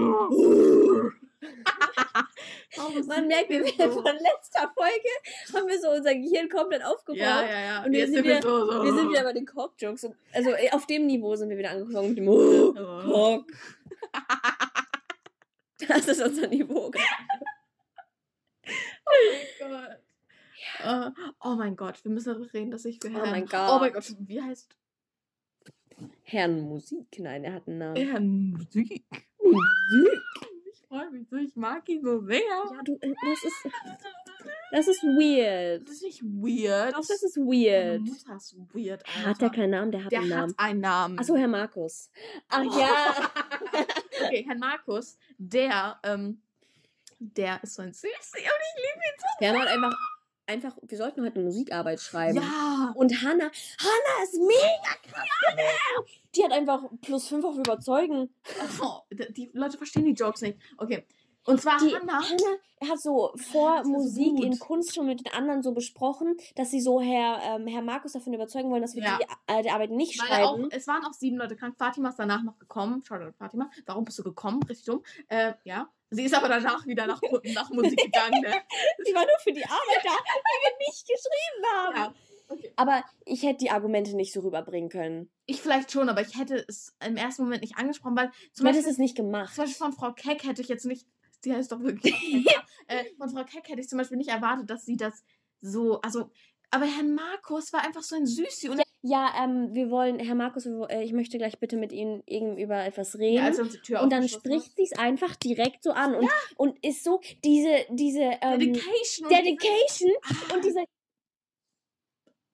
[3.06, 5.10] Man merkt, wir werden von letzter Folge
[5.52, 7.18] haben wir so unser Gehirn komplett aufgebaut.
[7.18, 7.84] Ja, ja, ja.
[7.84, 8.84] Und wir sind, wieder, so, so.
[8.84, 10.08] wir sind wieder bei den Cock-Jokes.
[10.32, 12.72] Also äh, auf dem Niveau sind wir wieder angefangen mit dem oh,
[13.04, 13.46] Cock.
[15.88, 16.90] Das ist unser Niveau.
[16.90, 16.92] oh
[19.60, 19.98] mein Gott.
[20.78, 21.06] Ja.
[21.06, 21.10] Uh,
[21.44, 23.28] oh mein Gott, wir müssen darüber reden, dass ich für oh Herrn...
[23.28, 23.70] Oh mein Gott.
[23.70, 24.74] Oh mein Gott, wie heißt...
[26.22, 27.18] Herrn Musik?
[27.18, 27.96] Nein, er hat einen Namen.
[27.96, 29.04] Herrn Musik.
[29.38, 30.25] Musik
[30.88, 32.38] freue mich so, ich mag ihn so sehr.
[32.38, 33.68] Ja, du, das ist.
[34.70, 35.82] Das ist weird.
[35.88, 36.94] Das ist nicht weird.
[36.94, 38.02] Doch, das ist weird.
[38.02, 39.30] Mutter ist weird, Alter.
[39.30, 39.92] Hat der keinen Namen?
[39.92, 40.54] Der hat der einen Namen.
[40.56, 41.18] Der hat einen Namen.
[41.18, 42.10] Achso, Herr Markus.
[42.48, 42.78] Ach oh.
[42.78, 43.30] ja.
[44.26, 46.42] okay, Herr Markus, der, ähm,
[47.18, 49.26] der ist so ein Süßi und ich liebe ihn so.
[49.40, 50.15] Der hat einfach
[50.46, 52.36] einfach, wir sollten heute eine Musikarbeit schreiben.
[52.38, 52.92] Ja.
[52.94, 56.06] Und Hannah, Hannah ist mega krass.
[56.34, 58.30] Die hat einfach plus fünf auf Überzeugen.
[58.82, 60.58] Oh, die Leute verstehen die Jokes nicht.
[60.78, 61.06] Okay.
[61.44, 62.20] Und zwar die, Hannah.
[62.22, 66.70] Hannah hat so vor Musik so in Kunst schon mit den anderen so besprochen, dass
[66.70, 69.18] sie so Herr, ähm, Herr Markus davon überzeugen wollen, dass wir ja.
[69.18, 70.64] die, äh, die Arbeit nicht Weil schreiben.
[70.66, 71.76] Auch, es waren auch sieben Leute krank.
[71.78, 73.02] Fatima ist danach noch gekommen.
[73.06, 73.70] Schau Fatima.
[73.86, 74.62] Warum bist du gekommen?
[74.64, 75.02] Richtig dumm.
[75.28, 75.88] Äh, ja.
[76.10, 77.20] Sie ist aber danach wieder nach,
[77.54, 78.40] nach Musik gegangen.
[78.40, 78.54] Ne?
[79.04, 81.96] Sie war nur für die Arbeit da, die wir nicht geschrieben haben.
[81.96, 82.14] Ja.
[82.48, 82.72] Okay.
[82.76, 85.30] Aber ich hätte die Argumente nicht so rüberbringen können.
[85.46, 88.88] Ich vielleicht schon, aber ich hätte es im ersten Moment nicht angesprochen, weil zum Beispiel,
[88.88, 89.54] es nicht gemacht.
[89.54, 91.06] Zum Beispiel von Frau Keck hätte ich jetzt nicht,
[91.44, 92.14] die heißt doch wirklich.
[92.86, 95.24] äh, von Frau Keck hätte ich zum Beispiel nicht erwartet, dass sie das
[95.60, 96.30] so, also,
[96.70, 100.34] aber Herr Markus war einfach so ein Süßi und ja, ja, ähm, wir wollen, Herr
[100.34, 102.22] Markus, äh, ich möchte gleich bitte mit Ihnen
[102.58, 103.36] über etwas reden.
[103.36, 106.30] Ja, also die Tür und dann spricht sie es einfach direkt so an und, ja.
[106.56, 110.84] und ist so diese, diese ähm, Dedication, Dedication und, und diese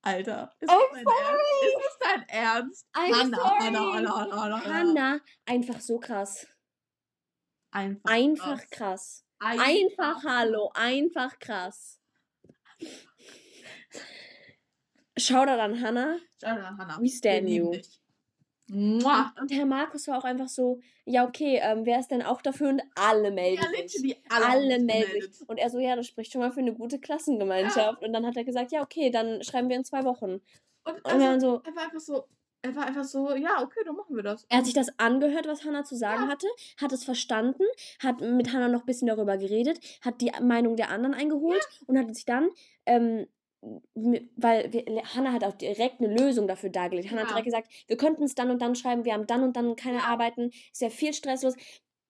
[0.05, 1.47] Alter, ist, oh, das, dein Ernst?
[1.63, 2.87] ist das dein Ernst?
[2.93, 3.59] I'm Hanna, sorry.
[3.61, 6.47] Hanna, Hanna, Hanna, Hanna, Hanna, einfach so krass.
[7.71, 8.71] Einfach, einfach krass.
[8.71, 9.25] krass.
[9.39, 12.01] Einfach, einfach hallo, einfach krass.
[15.17, 16.19] Shoutout an Hannah.
[16.43, 16.99] Shoutout an Hannah.
[17.01, 17.73] We stand you.
[18.69, 19.35] Mua.
[19.39, 22.71] Und Herr Markus war auch einfach so, ja, okay, ähm, wer ist denn auch dafür?
[22.71, 24.17] Und alle melden ja, sich.
[24.31, 25.49] Alle, alle melden sich.
[25.49, 28.01] Und er so, ja, das spricht schon mal für eine gute Klassengemeinschaft.
[28.01, 28.07] Ja.
[28.07, 30.41] Und dann hat er gesagt, ja, okay, dann schreiben wir in zwei Wochen.
[30.85, 32.25] Und, also, und so, er war einfach so,
[32.63, 34.47] er war einfach so, ja, okay, dann machen wir das.
[34.49, 36.29] Er hat sich das angehört, was Hannah zu sagen ja.
[36.29, 36.47] hatte,
[36.81, 37.65] hat es verstanden,
[37.99, 41.99] hat mit Hannah noch ein bisschen darüber geredet, hat die Meinung der anderen eingeholt und
[41.99, 42.49] hat sich dann
[42.87, 43.27] ähm,
[43.95, 47.11] weil wir, Hannah hat auch direkt eine Lösung dafür dargelegt.
[47.11, 47.27] Hannah ja.
[47.27, 49.77] hat direkt gesagt, wir könnten es dann und dann schreiben, wir haben dann und dann
[49.77, 51.55] keine Arbeiten, ist ja viel stresslos.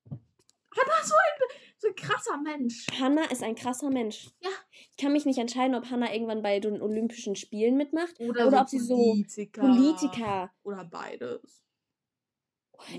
[0.08, 2.86] Hannah ist so ein, so ein krasser Mensch.
[2.98, 4.30] Hannah ist ein krasser Mensch.
[4.40, 4.50] Ja.
[4.90, 8.50] Ich kann mich nicht entscheiden, ob Hannah irgendwann bei den Olympischen Spielen mitmacht oder, oder
[8.50, 9.60] so ob sie Politiker.
[9.60, 10.50] so Politiker.
[10.62, 11.62] Oder beides.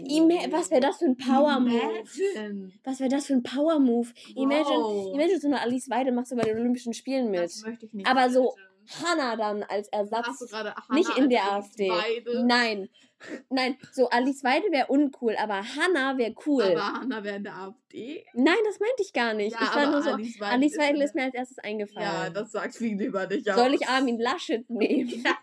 [0.07, 2.03] Ima was wäre das für ein Power Move?
[2.83, 4.07] Was wäre das für ein Power Move?
[4.07, 4.43] Wow.
[4.43, 7.41] Imagine, imagine so eine Alice Weide machst du bei den Olympischen Spielen mit.
[7.41, 8.07] Das möchte ich nicht.
[8.07, 8.53] Aber so
[9.01, 10.27] Hannah dann als Ersatz.
[10.27, 11.89] Hast du gerade Hannah nicht in der AfD.
[11.89, 12.45] Weide?
[12.45, 12.89] Nein.
[13.49, 16.63] Nein, so Alice Weide wäre uncool, aber Hannah wäre cool.
[16.63, 18.25] Aber Hannah wäre in der AfD?
[18.33, 19.53] Nein, das meinte ich gar nicht.
[19.53, 22.07] Ja, ich war nur so, Alice Weidel, Alice Weidel ist, mir als erstes eingefallen.
[22.07, 23.57] Ja, das sagt viel über dich aus.
[23.57, 25.09] Soll ich Armin Laschet nehmen?
[25.23, 25.37] Ja.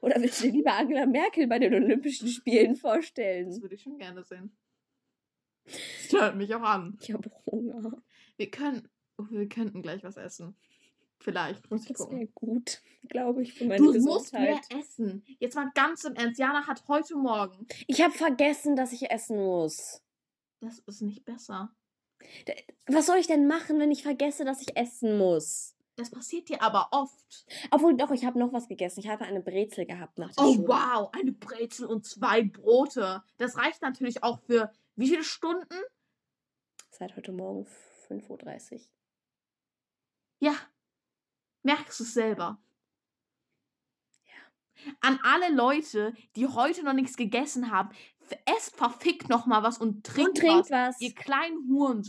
[0.00, 3.48] Oder willst du dir lieber Angela Merkel bei den Olympischen Spielen vorstellen?
[3.50, 4.56] Das würde ich schon gerne sehen.
[5.64, 6.96] Das hört mich auch an.
[7.00, 8.02] Ich habe Hunger.
[8.36, 10.56] Wir können, oh, wir könnten gleich was essen.
[11.20, 11.70] Vielleicht.
[11.70, 14.08] Muss ich das wäre gut, glaube ich, für meine du Gesundheit.
[14.10, 15.24] Du musst mehr essen.
[15.38, 16.38] Jetzt mal ganz im Ernst.
[16.40, 17.66] Jana hat heute Morgen.
[17.86, 20.02] Ich habe vergessen, dass ich essen muss.
[20.60, 21.74] Das ist nicht besser.
[22.86, 25.76] Was soll ich denn machen, wenn ich vergesse, dass ich essen muss?
[25.96, 27.44] Das passiert dir aber oft.
[27.70, 29.00] Obwohl, doch, ich habe noch was gegessen.
[29.00, 30.68] Ich habe eine Brezel gehabt nach der Oh, Schule.
[30.68, 31.10] wow.
[31.12, 33.22] Eine Brezel und zwei Brote.
[33.36, 35.74] Das reicht natürlich auch für wie viele Stunden?
[36.90, 37.66] Seit heute Morgen
[38.08, 38.80] 5.30 Uhr.
[40.38, 40.54] Ja,
[41.62, 42.58] merkst du es selber.
[44.26, 44.92] Ja.
[45.00, 47.90] An alle Leute, die heute noch nichts gegessen haben,
[48.44, 50.94] esst verfickt noch mal was und trinkt, und trinkt was.
[50.94, 51.00] was.
[51.00, 52.08] Ihr kleinen Huren.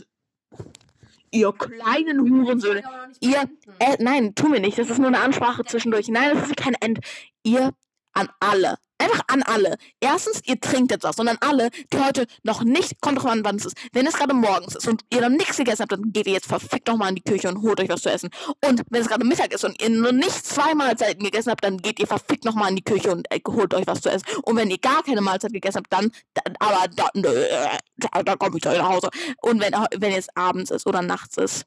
[1.30, 2.82] Ihr kleinen Hurensöhne.
[3.20, 3.48] Ihr.
[3.78, 4.78] Äh, nein, tu mir nicht.
[4.78, 6.08] Das ist nur eine Ansprache zwischendurch.
[6.08, 7.00] Nein, das ist kein End.
[7.42, 7.72] Ihr
[8.12, 8.76] an alle.
[9.02, 9.76] Einfach an alle.
[10.00, 13.56] Erstens, ihr trinkt jetzt was, sondern alle, die heute noch nicht, kommt drauf an, wann
[13.56, 13.76] es ist.
[13.92, 16.46] Wenn es gerade morgens ist und ihr noch nichts gegessen habt, dann geht ihr jetzt
[16.46, 18.30] verfickt nochmal in die Küche und holt euch was zu essen.
[18.64, 21.78] Und wenn es gerade Mittag ist und ihr noch nicht zwei Mahlzeiten gegessen habt, dann
[21.78, 24.24] geht ihr verfickt nochmal in die Küche und äh, holt euch was zu essen.
[24.42, 28.36] Und wenn ihr gar keine Mahlzeit gegessen habt, dann, dann aber dann, äh, da, da
[28.36, 29.10] komme ich zu euch nach Hause.
[29.40, 31.66] Und wenn, wenn es abends ist oder nachts ist,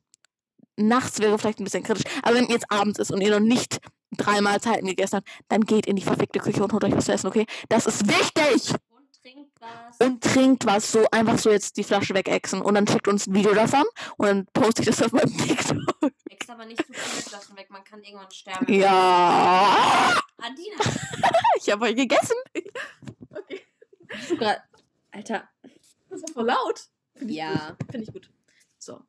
[0.78, 3.80] nachts wäre vielleicht ein bisschen kritisch, aber wenn jetzt abends ist und ihr noch nicht
[4.18, 7.14] drei Mahlzeiten gegessen habt, dann geht in die verfickte Küche und holt euch was zu
[7.14, 7.46] essen, okay?
[7.70, 8.74] Das ist wichtig!
[8.90, 9.98] Und trinkt was.
[10.00, 13.34] Und trinkt was, so einfach so jetzt die Flasche wegexen und dann schickt uns ein
[13.34, 13.84] Video davon
[14.18, 16.12] und dann poste ich das auf meinem TikTok.
[16.30, 18.72] Ex aber nicht zu viele Flaschen weg, man kann irgendwann sterben.
[18.72, 20.16] Ja!
[20.38, 21.00] Adina!
[21.58, 22.36] ich habe euch gegessen!
[23.32, 23.62] okay.
[24.30, 24.62] Du grad,
[25.12, 25.50] Alter.
[26.10, 26.88] Das war voll laut.
[27.16, 27.76] Find ja.
[27.90, 28.30] Finde ich gut.
[28.78, 29.02] So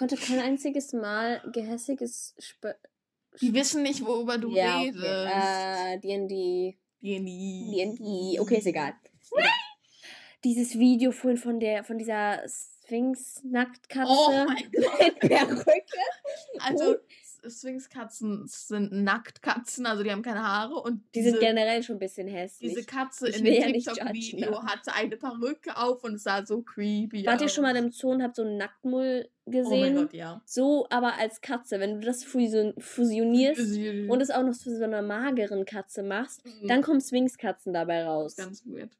[0.00, 2.34] konnte kein einziges Mal gehässiges.
[2.40, 2.72] Sp
[3.40, 5.02] die wissen nicht, worüber du ja, redest.
[5.02, 5.94] Okay.
[5.94, 6.76] Äh, D&D.
[7.02, 7.96] D&D.
[7.98, 8.40] D&D.
[8.40, 8.94] Okay, ist egal.
[10.44, 14.10] Dieses Video vorhin von der, von dieser Sphinx-Nacktkatze.
[14.10, 15.00] Oh mein Gott.
[15.00, 15.82] Mit Perücke.
[16.58, 16.96] Also,
[17.48, 20.74] Sphinx-Katzen sind Nacktkatzen, also die haben keine Haare.
[20.74, 22.72] Und die diese, sind generell schon ein bisschen hässlich.
[22.72, 27.26] Diese Katze in dem ja TikTok-Video hatte eine Perücke auf und es sah so creepy
[27.26, 27.42] Wart aus.
[27.42, 29.72] ihr schon mal im Zoo und habt so einen Nacktmull gesehen?
[29.72, 30.42] Oh mein Gott, ja.
[30.44, 35.02] So, aber als Katze, wenn du das fusionierst und es auch noch zu so einer
[35.02, 36.68] mageren Katze machst, mhm.
[36.68, 38.36] dann kommen Sphinx-Katzen dabei raus.
[38.36, 38.96] Ganz weird.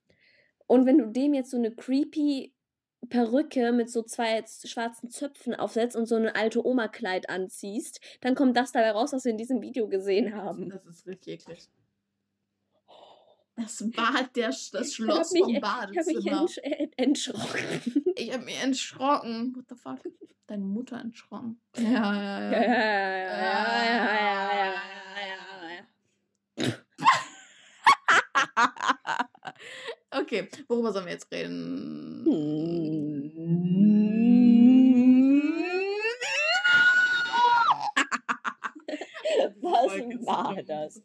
[0.67, 2.53] Und wenn du dem jetzt so eine creepy
[3.09, 8.57] Perücke mit so zwei schwarzen Zöpfen aufsetzt und so ein alte Oma-Kleid anziehst, dann kommt
[8.57, 10.69] das dabei raus, was wir in diesem Video gesehen haben.
[10.69, 11.69] Das ist richtig eklig.
[13.57, 16.19] Das Bad, der, das Schloss mich, vom Badezimmer.
[16.21, 18.05] Ich habe mich entsch entschrocken.
[18.17, 19.55] Ich habe mich erschrocken.
[19.57, 19.99] What the fuck?
[20.47, 21.61] Deine Mutter erschrocken.
[21.77, 22.53] Ja, ja, ja.
[22.53, 23.31] Ja, ja,
[23.85, 24.75] ja, ja, ja,
[25.27, 25.41] ja,
[26.57, 26.75] ja, ja.
[30.13, 32.27] Okay, worüber sollen wir jetzt reden?
[39.63, 39.93] Was
[40.27, 41.03] war das?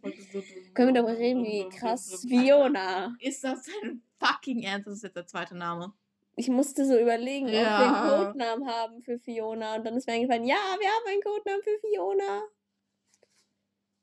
[0.74, 3.15] Können wir mal reden, wie krass Fiona.
[3.20, 4.88] Ist das dein fucking Ernst?
[4.88, 5.94] Das ist jetzt der zweite Name.
[6.36, 7.52] Ich musste so überlegen, ja.
[7.52, 9.76] ob wir einen Codenamen haben für Fiona.
[9.76, 12.41] Und dann ist mir eingefallen, ja, wir haben einen Codenamen für Fiona.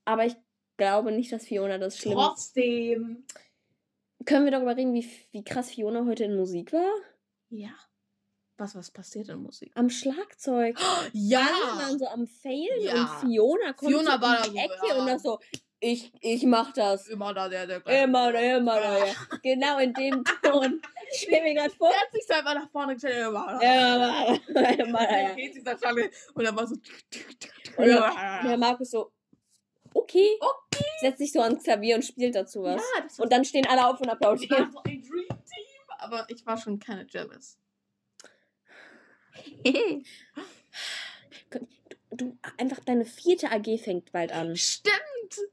[0.05, 0.37] Aber ich
[0.77, 3.25] glaube nicht, dass Fiona das schlimm Trotzdem.
[4.25, 6.91] Können wir darüber reden, wie, wie krass Fiona heute in Musik war?
[7.49, 7.71] Ja.
[8.59, 9.73] Was, was passiert in Musik?
[9.75, 10.79] Am Schlagzeug.
[11.13, 11.41] ja!
[11.41, 12.93] Alle waren so am Failen ja.
[12.95, 14.95] und Fiona kommt Fiona so war in die Ecke so, ja.
[15.01, 15.39] und das so,
[15.85, 17.09] ich, ich mach das.
[17.09, 19.13] Immer da, der, der Immer da, immer da, ja.
[19.43, 20.81] Genau in dem Ton.
[21.13, 21.91] Ich stell mir gerade vor.
[21.91, 23.27] Der hat sich selber nach vorne gestellt.
[23.27, 23.63] Immer da.
[23.63, 26.09] Ja, immer, immer da, ja.
[26.35, 26.77] Und dann war so.
[27.77, 29.13] Und der Markus so,
[29.95, 30.29] okay.
[30.41, 30.85] Okay.
[31.01, 32.81] Setzt sich so ans Klavier und spielt dazu was.
[32.81, 34.67] Ja, das und dann stehen alle auf und applaudieren.
[34.67, 35.39] Das war so ein Dream Team.
[35.99, 37.59] Aber ich war schon keine jealous.
[42.17, 44.57] du, einfach deine vierte AG fängt bald an.
[44.57, 44.95] Stimmt,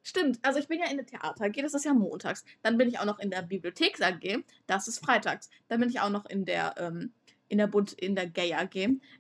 [0.04, 0.40] stimmt.
[0.42, 2.44] Also ich bin ja in der Theater AG, das ist ja montags.
[2.62, 5.50] Dann bin ich auch noch in der Bibliotheks AG, das ist freitags.
[5.68, 7.14] Dann bin ich auch noch in der ähm,
[7.48, 8.76] in der Bund in der Gay AG.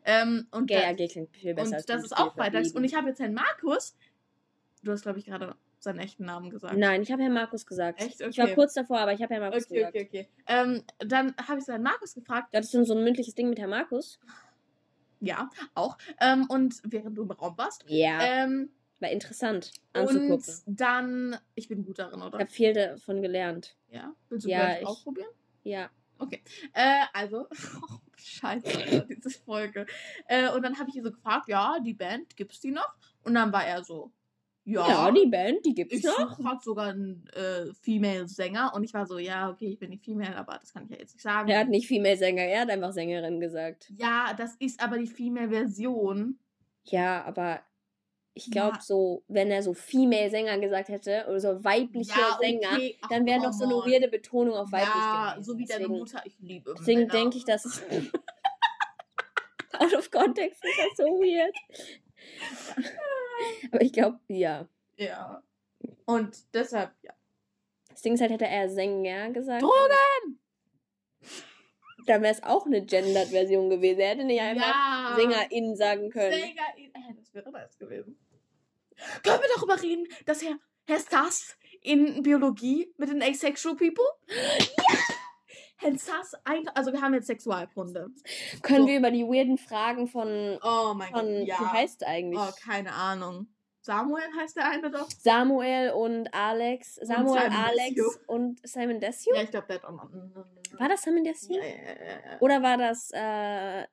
[0.05, 1.77] Ähm, und Gay AG klingt viel besser.
[1.77, 2.71] Und das ist auch freitags.
[2.71, 3.95] Und ich habe jetzt Herrn Markus,
[4.83, 6.77] Du hast, glaube ich, gerade seinen echten Namen gesagt.
[6.77, 8.01] Nein, ich habe Herrn Markus gesagt.
[8.01, 8.21] Echt?
[8.21, 8.29] Okay.
[8.29, 9.95] Ich war kurz davor, aber ich habe Herrn Markus okay, gesagt.
[9.95, 10.43] Okay, okay, okay.
[10.47, 12.49] Ähm, dann habe ich so Herrn Markus gefragt.
[12.53, 14.19] Hattest du so ein mündliches Ding mit Herrn Markus?
[15.21, 15.97] Ja, auch.
[16.21, 17.83] Ähm, und während du im Raum warst.
[17.87, 18.21] Ja.
[18.21, 20.31] Ähm, war interessant anzugucken.
[20.31, 22.37] Und dann, ich bin gut darin, oder?
[22.37, 23.77] Ich habe viel davon gelernt.
[23.89, 24.13] Ja?
[24.29, 25.29] Willst du ja, ich, ausprobieren?
[25.63, 25.89] Ja.
[26.17, 26.41] Okay.
[26.73, 27.47] Äh, also,
[27.81, 29.85] oh, scheiße, diese Folge.
[30.27, 32.95] Äh, und dann habe ich ihn so gefragt, ja, die Band, gibt's die noch?
[33.23, 34.11] Und dann war er so,
[34.69, 36.39] ja, ja, die Band, die gibt's ich noch.
[36.39, 40.03] Ich hat sogar einen äh, Female-Sänger und ich war so, ja, okay, ich bin nicht
[40.03, 41.49] Female, aber das kann ich ja jetzt nicht sagen.
[41.49, 43.91] Er hat nicht Female-Sänger, er hat einfach Sängerin gesagt.
[43.97, 46.37] Ja, das ist aber die Female-Version.
[46.85, 47.61] Ja, aber
[48.33, 48.81] ich glaube ja.
[48.81, 52.59] so, wenn er so Female-Sänger gesagt hätte oder so weibliche ja, okay.
[52.61, 55.43] Sänger, Ach, dann wäre noch so eine weirde Betonung auf weiblich Ja, gewesen.
[55.43, 57.65] so wie deine Mutter, ich liebe Deswegen denke ich, dass
[59.79, 61.55] out of context ist das so weird.
[63.71, 64.67] Aber ich glaube, ja.
[64.97, 65.43] Ja.
[66.05, 67.13] Und deshalb, ja.
[67.89, 69.61] Das Ding ist halt, hätte er Sänger gesagt.
[69.61, 70.39] Drogen!
[72.05, 73.99] Dann wäre es auch eine Gendered-Version gewesen.
[73.99, 75.15] Er hätte nicht einfach ja.
[75.15, 76.31] Sängerin sagen können.
[76.31, 78.17] Sängerin, das wäre nice gewesen.
[79.23, 84.05] Können wir darüber reden, dass Herr, Herr Stas in Biologie mit den Asexual People?
[84.77, 84.95] Ja!
[85.81, 86.35] Herr Sass,
[86.73, 88.07] also wir haben jetzt Sexualkunde.
[88.61, 88.87] Können so.
[88.87, 90.59] wir über die weirden Fragen von.
[90.61, 91.25] Oh mein Gott.
[91.45, 91.59] Ja.
[91.59, 92.39] Wie heißt eigentlich?
[92.39, 93.47] Oh, keine Ahnung.
[93.81, 95.09] Samuel heißt der eine doch.
[95.09, 96.95] Samuel und Alex.
[96.95, 98.11] Samuel, und Alex Desio.
[98.27, 99.33] und Simon Desio?
[99.33, 100.09] Ja, ich glaube, der hat auch noch.
[100.77, 101.55] War das Simon Desio?
[101.55, 103.87] Ja, ja, ja, Oder war das äh,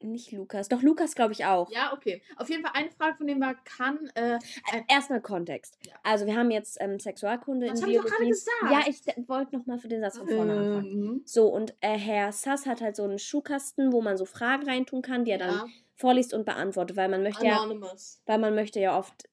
[0.00, 0.68] nicht Lukas?
[0.68, 1.70] Doch, Lukas glaube ich auch.
[1.70, 2.22] Ja, okay.
[2.36, 4.10] Auf jeden Fall eine Frage von dem war, kann.
[4.14, 5.78] Äh, äh, Erstmal Kontext.
[5.86, 5.94] Ja.
[6.02, 8.08] Also, wir haben jetzt ähm, Sexualkunde das in Biologie.
[8.08, 8.70] Ich gerade gesagt.
[8.70, 10.60] Ja, ich wollte nochmal für den Satz von vorne mhm.
[10.60, 11.22] anfangen.
[11.24, 15.02] So, und äh, Herr Sass hat halt so einen Schuhkasten, wo man so Fragen reintun
[15.02, 18.22] kann, die er dann vorliest und beantwortet, weil man möchte Anonymous.
[18.26, 18.32] ja.
[18.32, 19.28] Weil man möchte ja oft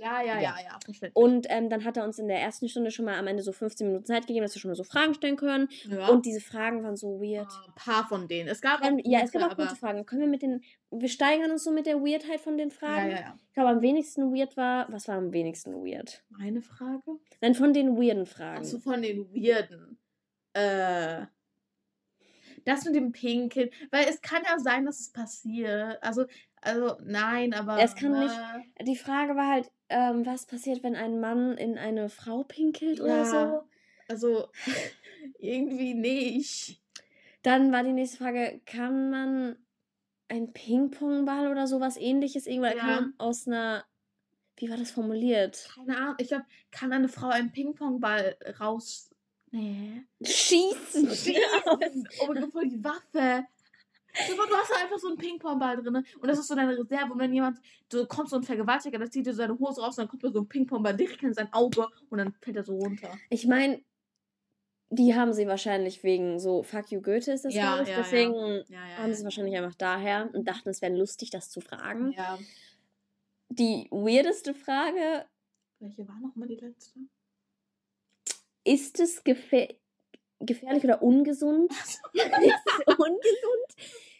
[0.00, 1.14] ja, ja, ja, ja, verständlich.
[1.14, 3.52] Und ähm, dann hat er uns in der ersten Stunde schon mal am Ende so
[3.52, 5.68] 15 Minuten Zeit gegeben, dass wir schon mal so Fragen stellen können.
[5.88, 6.08] Ja.
[6.08, 7.48] Und diese Fragen waren so weird.
[7.48, 8.48] Ah, ein paar von denen.
[8.48, 10.06] Es gab auch gute, Ja, es gab auch gute Fragen.
[10.06, 10.62] Können wir mit den.
[10.90, 13.10] Wir steigern uns so mit der Weirdheit von den Fragen.
[13.10, 13.38] Ja, ja, ja.
[13.48, 14.86] Ich glaube, am wenigsten weird war.
[14.90, 16.24] Was war am wenigsten weird?
[16.30, 17.18] Meine Frage?
[17.40, 18.60] Nein, von den weirden Fragen.
[18.60, 19.98] Achso, von den weirden.
[20.54, 21.26] Äh.
[22.64, 26.02] Das mit dem Pinkeln, weil es kann ja sein, dass es passiert.
[26.02, 26.26] Also,
[26.60, 27.78] also nein, aber.
[27.78, 28.34] Es kann äh, nicht.
[28.82, 33.04] Die Frage war halt, ähm, was passiert, wenn ein Mann in eine Frau pinkelt ja,
[33.04, 33.62] oder so?
[34.08, 34.48] Also,
[35.38, 36.80] irgendwie nicht.
[37.42, 39.56] Dann war die nächste Frage, kann man
[40.28, 42.74] ein Ping-Pong-Ball oder sowas ähnliches irgendwo, ja.
[42.74, 43.84] kann man aus einer,
[44.56, 45.68] wie war das formuliert?
[45.74, 49.10] Keine Ahnung, ich glaube, kann eine Frau einen Ping-Pong-Ball raus,
[49.50, 50.04] nee.
[50.22, 51.08] Schießen!
[51.10, 52.08] Schießen!
[52.20, 53.46] oh voll die Waffe!
[54.12, 57.12] Du hast halt einfach so einen Ping-Pong-Ball drin und das ist so deine Reserve.
[57.12, 60.02] Und wenn jemand, du kommst so ein Vergewaltiger, der zieht dir seine Hose raus und
[60.02, 62.76] dann kommt da so ein Ping-Pong-Ball direkt in sein Auge und dann fällt er so
[62.76, 63.16] runter.
[63.28, 63.80] Ich meine,
[64.90, 67.88] die haben sie wahrscheinlich wegen so Fuck you Goethe ist das, ja, glaube ich.
[67.90, 68.80] Ja, Deswegen ja.
[68.98, 72.12] haben sie wahrscheinlich einfach daher und dachten, es wäre lustig, das zu fragen.
[72.12, 72.38] Ja.
[73.48, 75.26] Die weirdeste Frage.
[75.78, 76.98] Welche war nochmal die letzte?
[78.64, 79.78] Ist es gefährlich?
[80.40, 81.72] Gefährlich oder ungesund.
[82.86, 83.70] ungesund,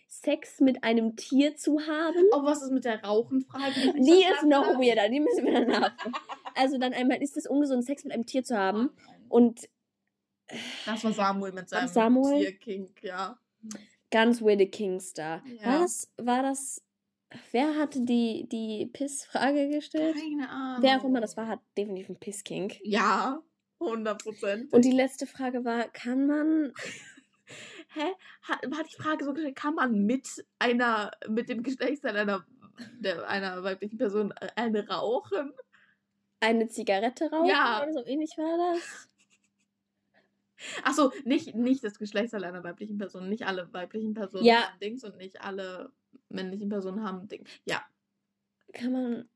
[0.06, 2.24] Sex mit einem Tier zu haben.
[2.32, 3.94] Oh, was ist mit der Rauchenfrage?
[3.94, 5.94] Die ist noch weirder, die müssen wir dann haben.
[6.54, 8.90] Also dann einmal, ist es ungesund, Sex mit einem Tier zu haben?
[9.28, 9.68] Und
[10.84, 12.40] das war Samuel mit seinem Samuel?
[12.40, 13.38] Tier-King, ja.
[14.10, 15.42] Ganz weirde Kingstar.
[15.46, 15.66] Ja.
[15.66, 16.82] War das, war das
[17.52, 20.16] Wer hatte die, die Piss-Frage gestellt?
[20.16, 20.82] Keine Ahnung.
[20.82, 22.72] Wer auch immer das war, hat definitiv einen Piss-King.
[22.82, 23.40] Ja.
[23.80, 24.72] 100 Prozent.
[24.72, 26.72] Und die letzte Frage war, kann man...
[27.92, 28.06] Hä?
[28.42, 32.46] Hat, war die Frage so gestellt, kann man mit einer, mit dem Geschlechtsteil einer,
[33.00, 35.52] der, einer weiblichen Person äh, eine rauchen?
[36.38, 37.48] Eine Zigarette rauchen?
[37.48, 37.82] Ja.
[37.82, 39.08] Oder so ähnlich war das?
[40.84, 43.28] Achso, nicht, nicht das Geschlechtsteil einer weiblichen Person.
[43.28, 44.68] Nicht alle weiblichen Personen ja.
[44.68, 45.90] haben Dings und nicht alle
[46.28, 47.50] männlichen Personen haben Dings.
[47.64, 47.82] Ja.
[48.72, 49.28] Kann man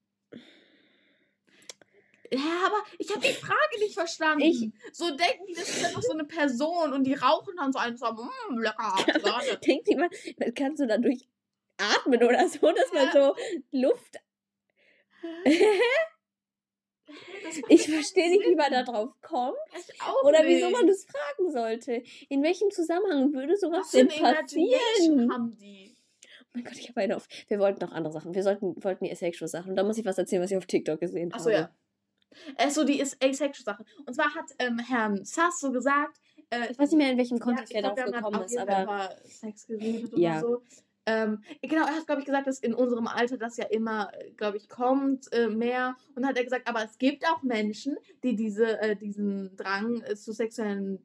[2.34, 4.42] ja, aber ich habe die Frage nicht verstanden.
[4.42, 7.78] Ich, so denken die, das ist einfach so eine Person und die rauchen dann so
[7.78, 8.94] einen so, mmm, lecker.
[9.66, 10.14] Denkt jemand,
[10.56, 11.28] kannst du dadurch
[11.78, 13.34] atmen oder so, dass man so
[13.72, 14.16] Luft.
[17.68, 19.56] ich verstehe nicht, wie man da drauf kommt.
[20.24, 20.56] oder nicht.
[20.56, 22.02] wieso man das fragen sollte.
[22.28, 25.32] In welchem Zusammenhang würde sowas denn passieren?
[25.32, 25.96] Haben die?
[26.42, 27.26] Oh mein Gott, ich habe eine auf.
[27.48, 28.34] Wir wollten noch andere Sachen.
[28.34, 29.70] Wir sollten, wollten die Asexual Sachen.
[29.70, 31.40] Und da muss ich was erzählen, was ich auf TikTok gesehen habe.
[31.40, 31.74] Achso, ja.
[32.56, 33.84] Äh, so die ist asexual Sache.
[34.06, 36.20] Und zwar hat ähm, Herrn Sass so gesagt,
[36.50, 39.10] äh, ich weiß nicht mehr, in welchem Kontext ja, er darauf gekommen ist, aber.
[39.24, 40.38] Sex geredet ja.
[40.38, 40.62] oder so.
[41.06, 44.56] Ähm, genau, er hat, glaube ich, gesagt, dass in unserem Alter das ja immer, glaube
[44.56, 45.96] ich, kommt äh, mehr.
[46.14, 50.16] Und hat er gesagt, aber es gibt auch Menschen, die diese, äh, diesen Drang äh,
[50.16, 51.04] zu sexuellen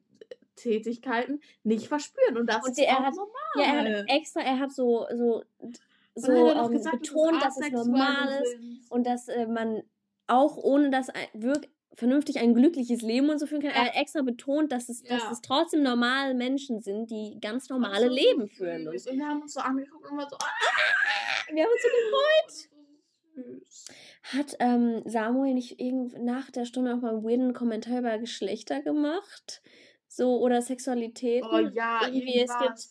[0.56, 2.38] Tätigkeiten nicht verspüren.
[2.38, 3.32] Und das und ist er hat, normal.
[3.56, 5.42] Ja, er hat extra, er hat so, so,
[6.14, 9.82] so ähm, gesagt, betont, dass es normal ist und dass äh, man
[10.30, 13.72] auch ohne dass wirklich vernünftig ein glückliches Leben und so führen kann.
[13.72, 13.76] Ja.
[13.76, 15.16] Er hat extra betont, dass es, ja.
[15.16, 18.88] dass es trotzdem normale Menschen sind, die ganz normale so Leben führen.
[18.88, 20.46] Und, und wir haben uns so angeguckt und waren so, ah!
[21.52, 22.70] wir haben uns so gefreut.
[24.22, 28.82] Hat ähm, Samuel nicht irgend nach der Stunde auch mal einen weirden Kommentar über Geschlechter
[28.82, 29.62] gemacht?
[30.06, 31.44] So, oder Sexualität?
[31.44, 32.88] Oh ja, irgendwie, es gibt,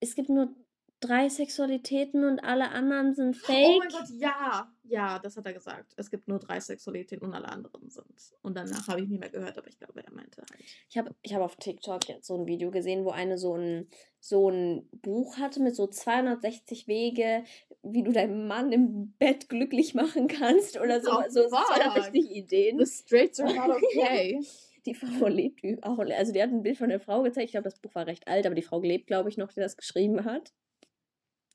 [0.00, 0.54] es gibt nur
[1.02, 3.66] drei Sexualitäten und alle anderen sind fake.
[3.66, 4.72] Oh mein Gott, ja.
[4.84, 5.92] Ja, das hat er gesagt.
[5.96, 8.06] Es gibt nur drei Sexualitäten und alle anderen sind.
[8.42, 10.62] Und danach habe ich nicht mehr gehört, aber ich glaube, er meinte halt.
[10.88, 13.88] Ich habe ich hab auf TikTok jetzt so ein Video gesehen, wo eine so ein,
[14.20, 17.44] so ein Buch hatte mit so 260 Wege,
[17.82, 21.10] wie du deinen Mann im Bett glücklich machen kannst oder so.
[21.10, 22.78] Oh, so 260 Ideen.
[22.78, 24.40] The straights are not okay.
[24.86, 25.98] die Frau lebt auch.
[25.98, 27.46] Also die hat ein Bild von der Frau gezeigt.
[27.46, 29.60] Ich glaube, das Buch war recht alt, aber die Frau lebt, glaube ich, noch, die
[29.60, 30.52] das geschrieben hat.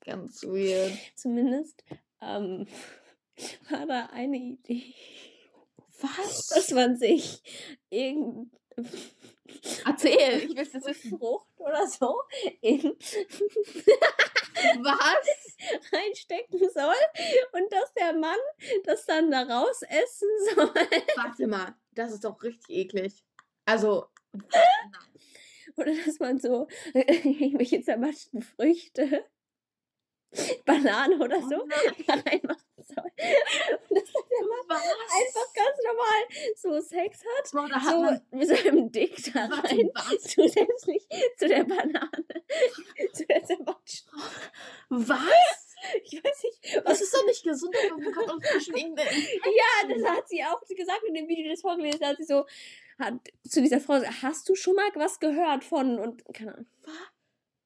[0.08, 0.96] Ganz weird.
[1.16, 1.84] Zumindest
[2.22, 2.66] ähm,
[3.70, 4.94] war da eine Idee.
[6.00, 6.46] Was?
[6.48, 7.42] Dass man sich
[7.90, 8.50] irgend.
[9.84, 11.18] Erzähl, ich will es wissen.
[11.18, 12.22] Frucht oder so
[12.62, 12.96] in
[14.82, 16.94] was reinstecken soll
[17.52, 18.38] und dass der Mann
[18.84, 20.74] das dann da raus essen soll.
[21.16, 23.24] Warte mal, das ist doch richtig eklig.
[23.64, 24.62] Also, nein.
[25.76, 29.24] Oder dass man so irgendwelche zermatschten Früchte,
[30.64, 33.10] Banane oder so, oh reinmachen soll.
[33.88, 38.92] Und dass der Mann einfach ganz normal so Sex hat, Boah, hat so mit seinem
[38.92, 41.06] Dick da rein, zusätzlich
[41.38, 42.10] zu der Banane,
[43.12, 44.20] zu der zermatschten.
[44.90, 45.76] Was?
[46.04, 46.82] Ich weiß nicht.
[46.84, 51.04] Was ist doch nicht gesund, aber bekommt auch zwischen Ja, das hat sie auch gesagt
[51.06, 52.16] in dem Video, das vorgelesen hat.
[52.18, 52.46] Sie so,
[52.98, 53.14] hat
[53.48, 56.66] zu dieser Frau gesagt, hast du schon mal was gehört von und keine Ahnung.
[56.82, 57.17] Was?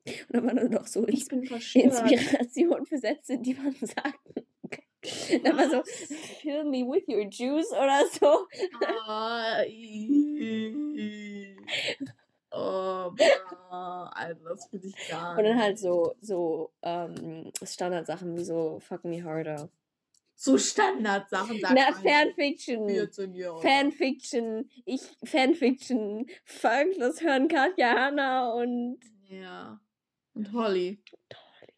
[0.04, 4.42] Und dann war dann doch so ich bin Inspiration für Sätze, die man sagt.
[5.42, 5.82] Dann war so,
[6.40, 8.46] fill me with your juice oder so.
[12.54, 15.38] Oh, boah, Alter, das finde ich gar nicht.
[15.38, 19.70] Und dann halt so, so ähm, Standardsachen wie so Fuck Me Harder.
[20.34, 22.88] So Standardsachen, sagt Na, Fanfiction.
[23.62, 24.68] Fanfiction.
[24.84, 26.26] Ich, Fanfiction.
[26.44, 28.98] Folgenlos hören Katja Hanna und.
[29.28, 29.80] Ja.
[30.34, 31.02] Und Holly.
[31.32, 31.74] Holly.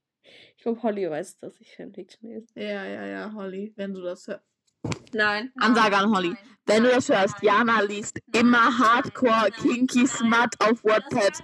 [0.57, 2.55] Ich glaube, Holly weiß, dass ich Fanfiction ist.
[2.55, 4.45] Ja, ja, ja, Holly, wenn du das hörst.
[5.13, 5.53] Nein.
[5.57, 6.29] Ansage an Holly.
[6.29, 6.39] Nein.
[6.67, 11.43] Wenn du das hörst, Jana liest immer Hardcore Kinky Smut auf Wattpad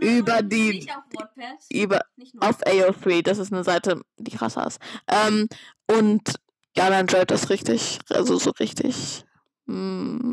[0.00, 1.64] über die nicht auf Wattpad.
[1.70, 2.00] über
[2.40, 3.22] auf AO3.
[3.22, 4.78] Das ist eine Seite, die krasser ist.
[5.08, 5.48] Ähm,
[5.90, 6.34] und
[6.76, 9.24] Jana enjoyt das richtig, also so richtig.
[9.66, 10.32] Mm.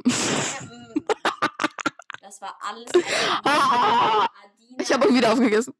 [2.22, 2.92] Das war alles.
[4.82, 5.74] ich habe wieder aufgegessen.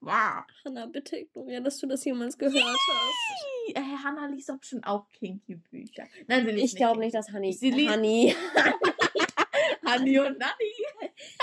[0.00, 0.44] Wow.
[0.64, 2.62] Hanna, bitte ignoriere, dass du das jemals gehört Yay!
[2.62, 3.76] hast.
[3.76, 6.04] Äh, Hanna liest doch schon auch Kinky-Bücher.
[6.26, 7.52] Nein, sie liest Ich glaube nicht, dass Hanni.
[7.52, 7.90] Sie liest.
[7.90, 8.34] Hanni.
[9.84, 10.75] Hanni und Nanni.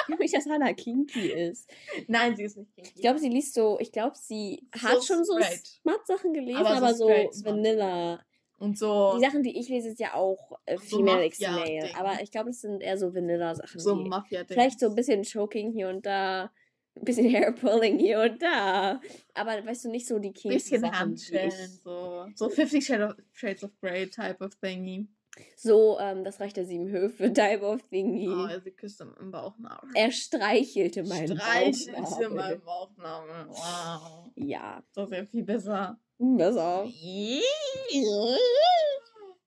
[0.03, 1.69] Ich glaube nicht, dass Hanna kinky ist.
[2.07, 2.91] Nein, sie ist nicht kinky.
[2.95, 5.39] Ich glaube, sie liest so, ich glaube, sie so hat schon so
[5.81, 8.23] Smart-Sachen gelesen, aber, aber so, so Vanilla.
[8.59, 9.13] Und so.
[9.17, 11.89] Die Sachen, die ich lese, ist ja auch äh, Female so Male.
[11.97, 13.79] Aber ich glaube, das sind eher so Vanilla-Sachen.
[13.79, 16.51] So mafia Vielleicht so ein bisschen Choking hier und da.
[16.95, 19.01] Ein bisschen Hairpulling hier und da.
[19.33, 20.89] Aber weißt du, nicht so die kinky Bisschen.
[20.91, 22.27] Handschellen, so.
[22.35, 22.85] So 50
[23.33, 25.07] Shades of Grey type of thingy.
[25.55, 28.29] So, ähm, das reicht der sieben Höfe, Type of Thingy.
[28.29, 29.89] Oh, sie küsste meinen Bauchnabel.
[29.95, 32.05] Er streichelte meinen Streichelte Bauchnabel.
[32.05, 33.47] Streichelte meinen Bauchnabel.
[33.49, 34.31] Wow.
[34.35, 34.83] Ja.
[34.93, 35.99] Das ist ja viel besser.
[36.17, 36.87] Besser.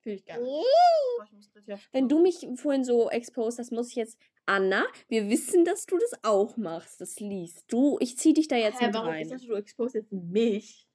[0.00, 0.66] Fühl ich gar nicht.
[1.92, 5.98] Wenn du mich vorhin so exposed hast, muss ich jetzt Anna, wir wissen, dass du
[5.98, 7.64] das auch machst, das liest.
[7.66, 9.08] Du, ich zieh dich da jetzt Hä, mit warum?
[9.08, 9.28] rein.
[9.28, 10.86] Dachte, du exposed jetzt mich.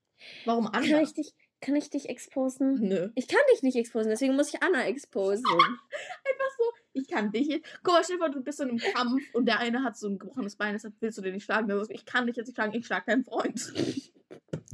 [0.46, 0.88] Warum Anna?
[0.88, 2.80] Kann ich dich, kann ich dich exposen?
[2.82, 3.10] Nö.
[3.16, 5.46] Ich kann dich nicht exposen, deswegen muss ich Anna exposen.
[5.50, 7.70] Einfach so, ich kann dich jetzt.
[7.84, 10.56] Guck mal, Stefan, du bist in einem Kampf und der eine hat so ein gebrochenes
[10.56, 11.72] Bein, deshalb willst du den nicht schlagen.
[11.72, 13.74] Also ich kann dich jetzt nicht schlagen, ich schlag deinen Freund.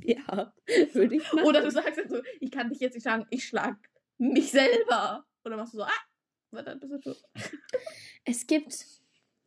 [0.04, 0.54] Ja,
[0.94, 1.44] würde ich machen.
[1.44, 3.76] Oder du sagst jetzt so, ich kann dich jetzt nicht schlagen, ich schlag
[4.18, 5.26] mich selber.
[5.44, 5.92] Oder machst du so, ah,
[6.52, 7.22] warte, bist du tot.
[8.24, 8.86] Es gibt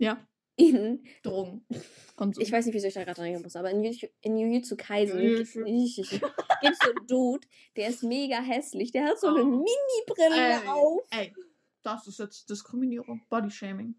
[0.01, 0.19] ja.
[0.61, 1.65] In Drogen.
[2.17, 2.43] Konsum.
[2.43, 3.83] Ich weiß nicht, wieso ich da gerade reingehen muss, aber in,
[4.21, 5.61] in Jujutsu Kaisen gibt es so
[6.91, 7.47] einen Dude,
[7.77, 8.93] der ist mega hässlich.
[8.93, 9.47] Der hat so eine oh.
[9.47, 11.01] Mini-Brille auf.
[11.11, 11.33] Ey,
[11.83, 13.23] das ist jetzt Diskriminierung.
[13.31, 13.95] Bodyshaming.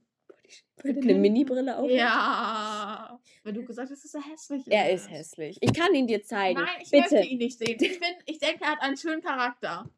[0.84, 3.20] Er eine Mini-Brille auf Ja.
[3.43, 4.74] Weil du gesagt hast, dass er hässlich ist.
[4.74, 5.57] Er ist hässlich.
[5.62, 6.59] Ich kann ihn dir zeigen.
[6.59, 7.16] Nein, ich Bitte.
[7.16, 7.78] möchte ihn nicht sehen.
[7.80, 9.89] Ich, bin, ich denke, er hat einen schönen Charakter.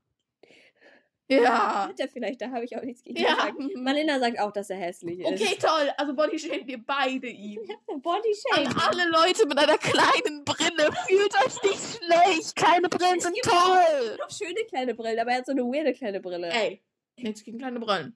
[1.41, 1.87] Ja.
[1.87, 3.33] Hat er vielleicht, da habe ich auch nichts gegen ja.
[3.35, 3.75] gesagt.
[3.75, 5.27] Malina sagt auch, dass er hässlich ist.
[5.27, 5.89] Okay, toll.
[5.97, 7.59] Also Bodyshamen wir beide ihn.
[7.87, 8.67] Bodyshamen.
[8.67, 10.91] An alle Leute mit einer kleinen Brille.
[11.07, 12.55] Fühlt euch nicht schlecht.
[12.55, 14.17] Kleine Brillen sind toll.
[14.19, 16.49] Noch schöne kleine Brillen, aber er hat so eine weirde kleine Brille.
[16.49, 16.81] Ey,
[17.17, 18.15] nichts gegen kleine Brillen.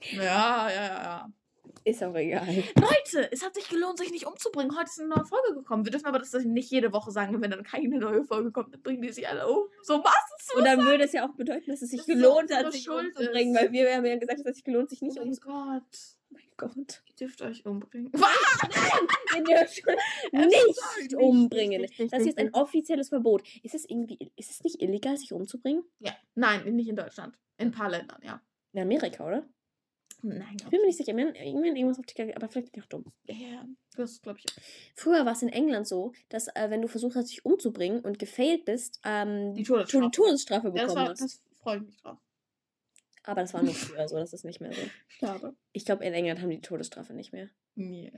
[0.00, 1.32] Ja, ja, ja.
[1.84, 2.46] Ist auch egal.
[2.46, 4.76] Leute, es hat sich gelohnt, sich nicht umzubringen.
[4.76, 5.84] Heute ist eine neue Folge gekommen.
[5.84, 8.82] Wir dürfen aber das nicht jede Woche sagen, wenn dann keine neue Folge kommt, dann
[8.82, 9.68] bringen die sich alle um.
[9.82, 12.54] So was ist Und dann würde es ja auch bedeuten, dass es sich das gelohnt
[12.54, 15.28] hat, sich umzubringen, weil wir haben ja gesagt, dass es sich gelohnt, sich nicht umzubringen.
[15.56, 16.08] Oh mein Gott.
[16.58, 17.02] Gott.
[17.06, 18.10] Ihr dürft euch umbringen.
[18.12, 18.28] Was?
[19.36, 19.82] Ihr dürft
[21.00, 21.86] nicht umbringen.
[22.10, 23.42] Das ist ein offizielles Verbot.
[23.62, 25.84] Ist es irgendwie, ist es nicht illegal, sich umzubringen?
[26.00, 26.12] Ja.
[26.34, 27.38] Nein, nicht in Deutschland.
[27.56, 28.42] In ein paar Ländern, ja.
[28.72, 29.48] In Amerika, oder?
[30.22, 31.16] Nein, ich bin mir nicht sicher.
[31.16, 33.04] Irgendwann irgendwas auf TikTok, aber vielleicht bin ich auch dumm.
[33.26, 33.64] Ja,
[33.96, 34.46] das glaube ich.
[34.94, 38.18] Früher war es in England so, dass äh, wenn du versucht hast, dich umzubringen und
[38.18, 41.20] gefailt bist, ähm, die Todesstrafe, Todesstrafe bekommen ja, das war, hast.
[41.22, 42.18] Das freue ich mich drauf.
[43.24, 44.80] Aber das war nur früher so, das ist nicht mehr so.
[45.08, 45.54] Schade.
[45.72, 47.48] Ich glaube, in England haben die Todesstrafe nicht mehr.
[47.74, 48.10] Nee.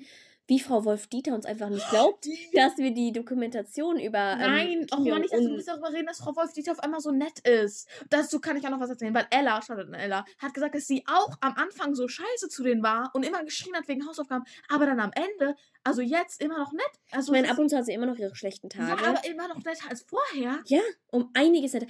[0.51, 4.33] Wie Frau Wolf-Dieter uns einfach nicht glaubt, dass wir die Dokumentation über.
[4.33, 6.99] Ähm, Nein, ähm, auch mal nicht, dass du darüber reden, dass Frau Wolf-Dieter auf einmal
[6.99, 7.89] so nett ist.
[8.09, 10.89] Dazu kann ich auch noch was erzählen, weil Ella, schaut an Ella, hat gesagt, dass
[10.89, 14.45] sie auch am Anfang so scheiße zu denen war und immer geschrien hat wegen Hausaufgaben,
[14.69, 16.91] aber dann am Ende, also jetzt immer noch nett.
[17.13, 19.01] Also ich meine, ab und zu hat sie immer noch ihre schlechten Tage.
[19.01, 20.59] Ja, aber immer noch netter als vorher.
[20.67, 20.81] Ja,
[21.13, 21.87] um einiges netter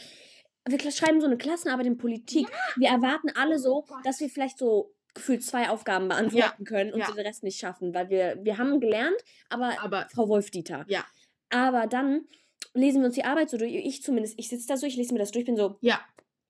[0.68, 2.46] wir schreiben so eine Klassenarbeit in Politik.
[2.50, 2.56] Ja.
[2.76, 6.64] Wir erwarten alle so, oh dass wir vielleicht so gefühlt zwei Aufgaben beantworten ja.
[6.64, 7.11] können und ja.
[7.11, 9.16] den Rest nicht schaffen, weil wir, wir haben gelernt,
[9.48, 10.84] aber, aber Frau Wolf-Dieter.
[10.88, 11.04] Ja.
[11.50, 12.26] Aber dann
[12.74, 15.12] lesen wir uns die Arbeit so durch, ich zumindest, ich sitze da so, ich lese
[15.12, 16.00] mir das durch, bin so, ja.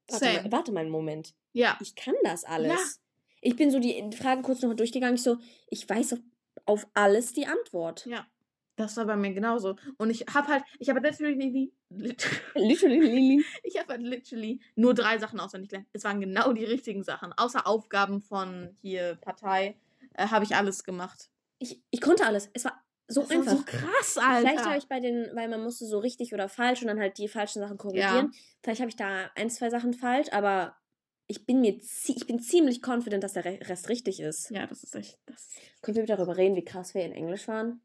[0.08, 1.34] Warte mal, warte mal einen Moment.
[1.52, 1.78] Ja.
[1.80, 2.72] Ich kann das alles.
[2.72, 2.78] Ja.
[3.42, 5.38] Ich bin so die Frage kurz noch durchgegangen, ich so,
[5.68, 6.16] ich weiß
[6.66, 8.06] auf alles die Antwort.
[8.06, 8.26] Ja.
[8.80, 9.76] Das war bei mir genauso.
[9.98, 15.38] Und ich habe halt, ich habe literally, literally, ich habe halt literally nur drei Sachen
[15.38, 15.88] auswendig gelernt.
[15.92, 17.32] Es waren genau die richtigen Sachen.
[17.34, 19.76] Außer Aufgaben von hier Partei
[20.14, 21.28] äh, habe ich alles gemacht.
[21.58, 22.48] Ich, ich konnte alles.
[22.54, 23.52] Es war so das einfach.
[23.52, 24.40] so krass, Alter.
[24.40, 27.18] Vielleicht habe ich bei den, weil man musste so richtig oder falsch und dann halt
[27.18, 28.30] die falschen Sachen korrigieren.
[28.32, 28.38] Ja.
[28.62, 30.76] Vielleicht habe ich da ein, zwei Sachen falsch, aber
[31.26, 34.50] ich bin mir ich bin ziemlich confident, dass der Rest richtig ist.
[34.50, 35.18] Ja, das ist echt.
[35.26, 35.48] Das
[35.82, 37.80] Können wir darüber reden, wie krass wir in Englisch waren?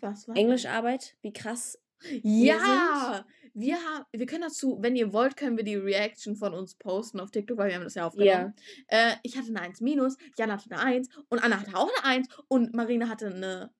[0.00, 1.78] Was war Englischarbeit, wie krass.
[2.22, 3.24] Ja,
[3.54, 7.18] wir haben, wir können dazu, wenn ihr wollt, können wir die Reaction von uns posten
[7.18, 8.54] auf TikTok, weil wir haben das ja aufgenommen.
[8.92, 9.12] Yeah.
[9.12, 12.18] Äh, ich hatte eine 1 minus, Jan hatte eine 1 und Anna hatte auch eine
[12.18, 13.72] 1 und Marina hatte eine,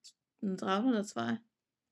[0.43, 1.39] eine 3 oder eine 2.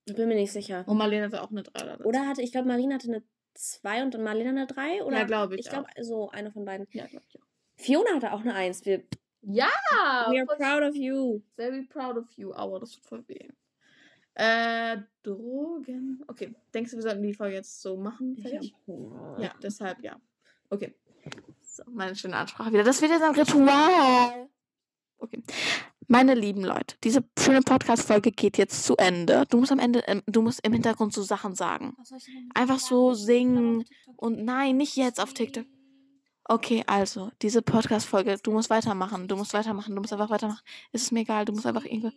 [0.06, 0.84] Ich bin mir nicht sicher.
[0.86, 3.22] Und Marlene hatte auch eine 3 oder Oder hatte, ich glaube, Marina hatte eine
[3.54, 5.04] 2 und Marlene eine 3?
[5.04, 5.18] Oder?
[5.18, 5.60] Ja, glaube ich.
[5.60, 6.86] Ich glaube, so eine von beiden.
[6.90, 7.46] Ja, glaube ich auch.
[7.76, 8.84] Fiona hatte auch eine 1.
[8.84, 9.04] Wir,
[9.42, 9.68] ja!
[10.28, 11.40] We are proud of you.
[11.54, 12.52] Very proud of you.
[12.52, 13.48] Aua, das tut voll weh.
[14.36, 16.22] Äh, Drogen.
[16.28, 16.54] Okay.
[16.74, 18.36] Denkst du, wir sollten die Folge jetzt so machen?
[18.36, 18.74] Fertig?
[19.38, 20.20] Ja, deshalb ja.
[20.68, 20.94] Okay.
[21.62, 22.84] So, meine schöne Ansprache wieder.
[22.84, 24.48] Das wird jetzt ein Ritual.
[25.18, 25.42] Okay.
[26.08, 29.44] Meine lieben Leute, diese schöne Podcast-Folge geht jetzt zu Ende.
[29.48, 31.96] Du musst am Ende, ähm, du musst im Hintergrund so Sachen sagen.
[32.54, 33.84] Einfach so singen
[34.16, 35.64] und nein, nicht jetzt auf TikTok.
[36.48, 40.60] Okay, also, diese Podcast-Folge, du musst weitermachen, du musst weitermachen, du musst einfach weitermachen.
[40.92, 42.12] Es ist mir egal, du musst einfach irgendwie.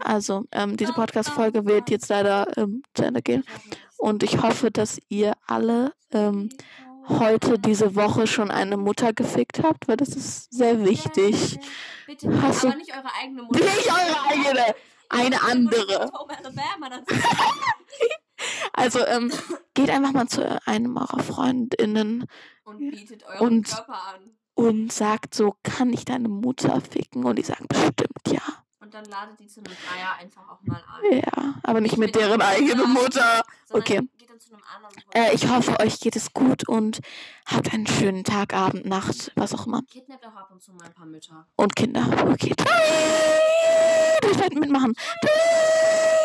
[0.00, 3.44] Also, ähm, diese Podcast-Folge wird jetzt leider ähm, zu Ende gehen.
[3.98, 6.48] Und ich hoffe, dass ihr alle ähm,
[7.08, 11.58] heute, diese Woche schon eine Mutter gefickt habt, weil das ist sehr wichtig.
[12.06, 13.64] Bitte, Hast aber nicht eure eigene Mutter.
[13.64, 14.74] Nicht eure eigene,
[15.10, 16.10] eine andere.
[18.72, 19.32] Also ähm,
[19.74, 22.26] geht einfach mal zu einem eurer Freundinnen
[22.64, 24.30] und bietet euren und, Körper an.
[24.54, 27.24] Und sagt so, kann ich deine Mutter ficken?
[27.24, 28.42] Und die sagen bestimmt ja.
[28.80, 31.18] Und dann ladet die zu einem Dreier einfach auch mal ein.
[31.18, 33.42] Ja, aber nicht, mit, mit deren eigenen Mutter.
[33.70, 34.08] Okay.
[35.14, 37.00] Äh, ich hoffe, euch geht es gut und
[37.46, 39.82] habt einen schönen Tag, Abend, Nacht, was auch immer.
[39.82, 41.46] Kidnappt auch ab und zu mal ein paar Mütter.
[41.56, 42.08] Und Kinder.
[42.30, 42.54] Okay.
[44.30, 44.94] Ich werde mitmachen.
[45.20, 46.17] Tschüss.